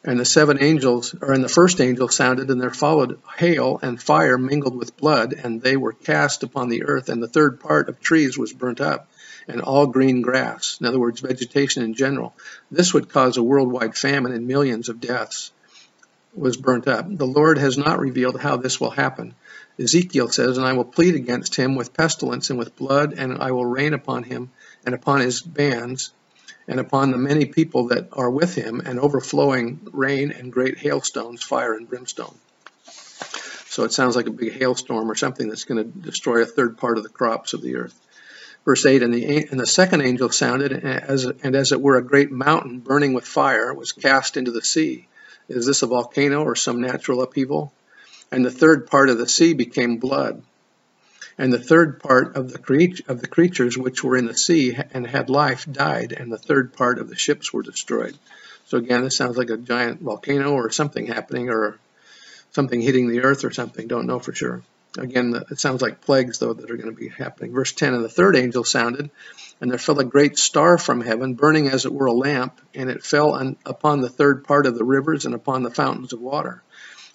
And 0.04 0.20
the 0.20 0.26
seven 0.26 0.58
angels, 0.60 1.14
or 1.22 1.34
and 1.34 1.44
the 1.44 1.50
first 1.50 1.80
angel 1.80 2.08
sounded, 2.08 2.50
and 2.50 2.60
there 2.60 2.72
followed 2.72 3.20
hail 3.38 3.80
and 3.84 4.02
fire 4.02 4.40
mingled 4.40 4.76
with 4.76 4.98
blood, 4.98 5.34
and 5.34 5.62
they 5.62 5.78
were 5.78 5.94
cast 5.94 6.42
upon 6.42 6.70
the 6.70 6.86
earth, 6.86 7.10
and 7.10 7.22
the 7.22 7.28
third 7.28 7.60
part 7.60 7.90
of 7.90 8.00
trees 8.00 8.40
was 8.40 8.54
burnt 8.54 8.82
up, 8.82 9.08
and 9.48 9.62
all 9.62 9.86
green 9.86 10.24
grass, 10.24 10.80
in 10.82 10.88
other 10.88 10.98
words, 10.98 11.20
vegetation 11.22 11.84
in 11.84 11.94
general. 11.94 12.34
This 12.72 12.92
would 12.92 13.08
cause 13.08 13.38
a 13.38 13.44
worldwide 13.44 13.96
famine 13.96 14.32
and 14.34 14.48
millions 14.48 14.90
of 14.90 15.00
deaths 15.00 15.52
was 16.38 16.58
burnt 16.58 16.88
up. 16.88 17.06
The 17.10 17.26
Lord 17.26 17.58
has 17.58 17.78
not 17.78 18.00
revealed 18.00 18.40
how 18.40 18.58
this 18.58 18.80
will 18.80 18.92
happen. 18.92 19.34
Ezekiel 19.80 20.30
says, 20.30 20.58
And 20.58 20.66
I 20.66 20.74
will 20.74 20.86
plead 20.86 21.16
against 21.16 21.56
him 21.56 21.76
with 21.76 21.94
pestilence 21.94 22.50
and 22.50 22.60
with 22.60 22.76
blood, 22.76 23.14
and 23.14 23.38
I 23.40 23.52
will 23.52 23.66
rain 23.66 23.94
upon 23.94 24.24
him 24.24 24.52
and 24.86 24.96
upon 24.96 25.22
his 25.22 25.42
bands 25.42 26.12
and 26.68 26.80
upon 26.80 27.12
the 27.12 27.18
many 27.18 27.46
people 27.46 27.88
that 27.88 28.10
are 28.12 28.30
with 28.30 28.54
him, 28.54 28.82
and 28.86 29.00
overflowing 29.00 29.88
rain 29.94 30.32
and 30.32 30.52
great 30.52 30.78
hailstones, 30.78 31.42
fire 31.42 31.74
and 31.74 31.88
brimstone. 31.88 32.36
So 33.70 33.84
it 33.84 33.94
sounds 33.94 34.16
like 34.16 34.28
a 34.28 34.32
big 34.32 34.54
hailstorm 34.54 35.10
or 35.10 35.16
something 35.16 35.48
that's 35.48 35.64
going 35.64 35.78
to 35.78 36.00
destroy 36.00 36.42
a 36.42 36.46
third 36.46 36.78
part 36.78 36.98
of 36.98 37.04
the 37.04 37.10
crops 37.10 37.54
of 37.54 37.62
the 37.62 37.78
earth. 37.78 37.98
Verse 38.66 38.86
8 38.86 39.02
And 39.02 39.14
the, 39.14 39.48
and 39.50 39.60
the 39.60 39.66
second 39.66 40.02
angel 40.02 40.30
sounded, 40.30 40.74
and 40.74 40.86
as, 40.86 41.26
and 41.26 41.56
as 41.56 41.72
it 41.72 41.80
were 41.80 41.96
a 41.96 42.04
great 42.04 42.32
mountain 42.32 42.80
burning 42.80 43.14
with 43.14 43.26
fire 43.26 43.74
was 43.74 43.94
cast 43.94 44.36
into 44.36 44.52
the 44.52 44.64
sea. 44.64 45.08
Is 45.48 45.66
this 45.66 45.82
a 45.82 45.88
volcano 45.88 46.44
or 46.44 46.56
some 46.56 46.82
natural 46.82 47.22
upheaval? 47.22 47.74
And 48.32 48.46
the 48.46 48.52
third 48.52 48.88
part 48.88 49.10
of 49.10 49.18
the 49.18 49.28
sea 49.28 49.54
became 49.54 49.98
blood 49.98 50.42
and 51.38 51.54
the 51.54 51.60
third 51.60 52.00
part 52.00 52.36
of 52.36 52.52
the, 52.52 52.58
cre- 52.58 53.02
of 53.08 53.22
the 53.22 53.28
creatures 53.28 53.78
which 53.78 54.04
were 54.04 54.18
in 54.18 54.26
the 54.26 54.38
sea 54.38 54.78
and 54.94 55.06
had 55.06 55.30
life 55.30 55.72
died, 55.72 56.12
and 56.12 56.32
the 56.32 56.38
third 56.38 56.74
part 56.74 56.98
of 56.98 57.10
the 57.10 57.16
ships 57.16 57.54
were 57.54 57.62
destroyed. 57.62 58.18
So 58.66 58.78
again, 58.78 59.04
this 59.04 59.16
sounds 59.16 59.38
like 59.38 59.50
a 59.50 59.58
giant 59.58 60.02
volcano 60.02 60.54
or 60.54 60.72
something 60.72 61.06
happening, 61.06 61.50
or 61.50 61.78
something 62.52 62.82
hitting 62.82 63.08
the 63.08 63.22
earth 63.22 63.44
or 63.44 63.52
something. 63.52 63.88
Don't 63.88 64.08
know 64.08 64.20
for 64.20 64.34
sure. 64.34 64.64
Again, 64.98 65.44
it 65.52 65.60
sounds 65.60 65.82
like 65.82 66.02
plagues, 66.02 66.40
though, 66.40 66.54
that 66.54 66.72
are 66.72 66.78
going 66.78 66.94
to 66.94 67.00
be 67.00 67.10
happening. 67.10 67.54
Verse 67.54 67.72
10 67.72 67.94
And 67.94 68.04
the 68.04 68.10
third 68.10 68.36
angel 68.36 68.64
sounded, 68.64 69.10
and 69.62 69.72
there 69.72 69.78
fell 69.78 70.00
a 70.00 70.04
great 70.04 70.38
star 70.38 70.78
from 70.78 71.02
heaven, 71.02 71.36
burning 71.36 71.68
as 71.68 71.86
it 71.86 71.94
were 71.94 72.08
a 72.08 72.14
lamp, 72.14 72.60
and 72.74 72.90
it 72.90 73.04
fell 73.04 73.34
on, 73.34 73.58
upon 73.66 74.02
the 74.02 74.10
third 74.10 74.44
part 74.44 74.66
of 74.66 74.78
the 74.78 74.84
rivers 74.84 75.26
and 75.26 75.36
upon 75.36 75.64
the 75.64 75.72
fountains 75.72 76.14
of 76.14 76.22
water. 76.22 76.64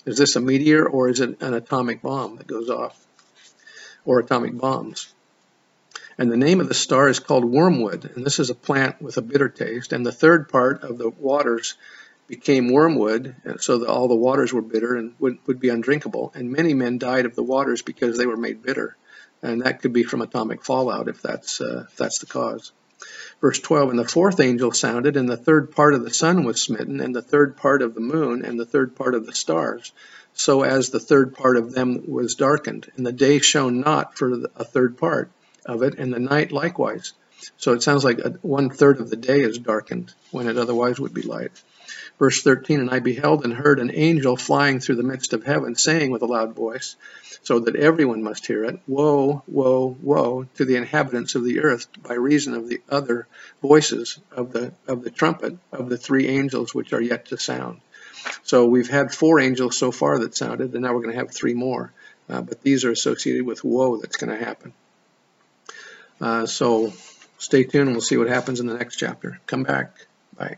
Is 0.04 0.18
this 0.18 0.36
a 0.36 0.40
meteor 0.40 0.84
or 0.86 1.08
is 1.08 1.20
it 1.20 1.42
an 1.42 1.54
atomic 1.54 2.02
bomb 2.02 2.36
that 2.36 2.46
goes 2.46 2.70
off? 2.70 2.98
or 4.04 4.18
atomic 4.18 4.56
bombs. 4.56 5.12
And 6.18 6.30
the 6.30 6.36
name 6.36 6.60
of 6.60 6.68
the 6.68 6.74
star 6.74 7.08
is 7.08 7.20
called 7.20 7.44
wormwood, 7.44 8.10
and 8.14 8.24
this 8.24 8.38
is 8.38 8.50
a 8.50 8.54
plant 8.54 9.00
with 9.00 9.16
a 9.16 9.22
bitter 9.22 9.48
taste. 9.48 9.92
And 9.92 10.04
the 10.04 10.12
third 10.12 10.48
part 10.48 10.82
of 10.82 10.98
the 10.98 11.08
waters 11.08 11.74
became 12.32 12.72
wormwood, 12.72 13.36
so 13.60 13.78
that 13.78 13.88
all 13.88 14.08
the 14.08 14.14
waters 14.14 14.52
were 14.52 14.62
bitter 14.62 14.96
and 14.96 15.14
would, 15.18 15.38
would 15.46 15.60
be 15.60 15.68
undrinkable. 15.68 16.32
And 16.34 16.50
many 16.50 16.72
men 16.72 16.98
died 16.98 17.26
of 17.26 17.34
the 17.34 17.42
waters 17.42 17.82
because 17.82 18.16
they 18.16 18.26
were 18.26 18.36
made 18.36 18.62
bitter. 18.62 18.96
And 19.42 19.62
that 19.62 19.82
could 19.82 19.92
be 19.92 20.02
from 20.02 20.22
atomic 20.22 20.64
fallout 20.64 21.08
if 21.08 21.20
that's, 21.20 21.60
uh, 21.60 21.84
if 21.90 21.96
that's 21.96 22.20
the 22.20 22.26
cause. 22.26 22.72
Verse 23.40 23.58
12 23.58 23.90
And 23.90 23.98
the 23.98 24.08
fourth 24.08 24.40
angel 24.40 24.72
sounded, 24.72 25.16
and 25.16 25.28
the 25.28 25.36
third 25.36 25.72
part 25.72 25.94
of 25.94 26.04
the 26.04 26.14
sun 26.14 26.44
was 26.44 26.60
smitten, 26.60 27.00
and 27.00 27.14
the 27.14 27.20
third 27.20 27.56
part 27.56 27.82
of 27.82 27.94
the 27.94 28.00
moon, 28.00 28.44
and 28.44 28.58
the 28.58 28.66
third 28.66 28.96
part 28.96 29.14
of 29.14 29.26
the 29.26 29.34
stars 29.34 29.92
so 30.34 30.62
as 30.62 30.90
the 30.90 31.00
third 31.00 31.34
part 31.34 31.56
of 31.56 31.72
them 31.72 32.04
was 32.06 32.34
darkened. 32.34 32.90
And 32.96 33.06
the 33.06 33.12
day 33.12 33.38
shone 33.38 33.80
not 33.80 34.16
for 34.16 34.46
a 34.56 34.64
third 34.64 34.98
part 34.98 35.30
of 35.66 35.82
it, 35.82 35.98
and 35.98 36.12
the 36.12 36.18
night 36.18 36.52
likewise. 36.52 37.12
So 37.56 37.72
it 37.72 37.82
sounds 37.82 38.04
like 38.04 38.20
one 38.40 38.70
third 38.70 39.00
of 39.00 39.10
the 39.10 39.16
day 39.16 39.40
is 39.40 39.58
darkened 39.58 40.12
when 40.30 40.48
it 40.48 40.56
otherwise 40.56 40.98
would 41.00 41.14
be 41.14 41.22
light. 41.22 41.52
Verse 42.18 42.42
13 42.42 42.80
And 42.80 42.90
I 42.90 42.98
beheld 43.00 43.44
and 43.44 43.52
heard 43.52 43.80
an 43.80 43.90
angel 43.92 44.36
flying 44.36 44.80
through 44.80 44.96
the 44.96 45.02
midst 45.02 45.32
of 45.32 45.44
heaven, 45.44 45.74
saying 45.74 46.10
with 46.10 46.22
a 46.22 46.26
loud 46.26 46.54
voice, 46.54 46.96
so 47.42 47.60
that 47.60 47.76
everyone 47.76 48.22
must 48.22 48.46
hear 48.46 48.64
it 48.64 48.80
Woe, 48.86 49.42
woe, 49.46 49.96
woe 50.00 50.44
to 50.54 50.64
the 50.64 50.76
inhabitants 50.76 51.34
of 51.34 51.44
the 51.44 51.60
earth 51.60 51.86
by 52.02 52.14
reason 52.14 52.54
of 52.54 52.68
the 52.68 52.80
other 52.88 53.26
voices 53.60 54.18
of 54.30 54.52
the, 54.52 54.72
of 54.86 55.02
the 55.02 55.10
trumpet 55.10 55.56
of 55.72 55.88
the 55.88 55.98
three 55.98 56.28
angels 56.28 56.74
which 56.74 56.92
are 56.92 57.00
yet 57.00 57.26
to 57.26 57.38
sound. 57.38 57.80
So 58.44 58.66
we've 58.66 58.90
had 58.90 59.12
four 59.12 59.40
angels 59.40 59.76
so 59.76 59.90
far 59.90 60.18
that 60.20 60.36
sounded, 60.36 60.72
and 60.72 60.82
now 60.82 60.94
we're 60.94 61.02
going 61.02 61.14
to 61.14 61.18
have 61.18 61.32
three 61.32 61.54
more. 61.54 61.92
Uh, 62.28 62.40
but 62.40 62.62
these 62.62 62.84
are 62.84 62.90
associated 62.90 63.44
with 63.44 63.64
woe 63.64 63.96
that's 63.96 64.16
going 64.16 64.36
to 64.36 64.44
happen. 64.44 64.72
Uh, 66.20 66.46
so 66.46 66.92
stay 67.38 67.64
tuned 67.64 67.88
and 67.88 67.96
we'll 67.96 68.00
see 68.00 68.16
what 68.16 68.28
happens 68.28 68.60
in 68.60 68.66
the 68.66 68.78
next 68.78 68.96
chapter. 68.96 69.40
Come 69.46 69.64
back. 69.64 70.06
Bye. 70.36 70.56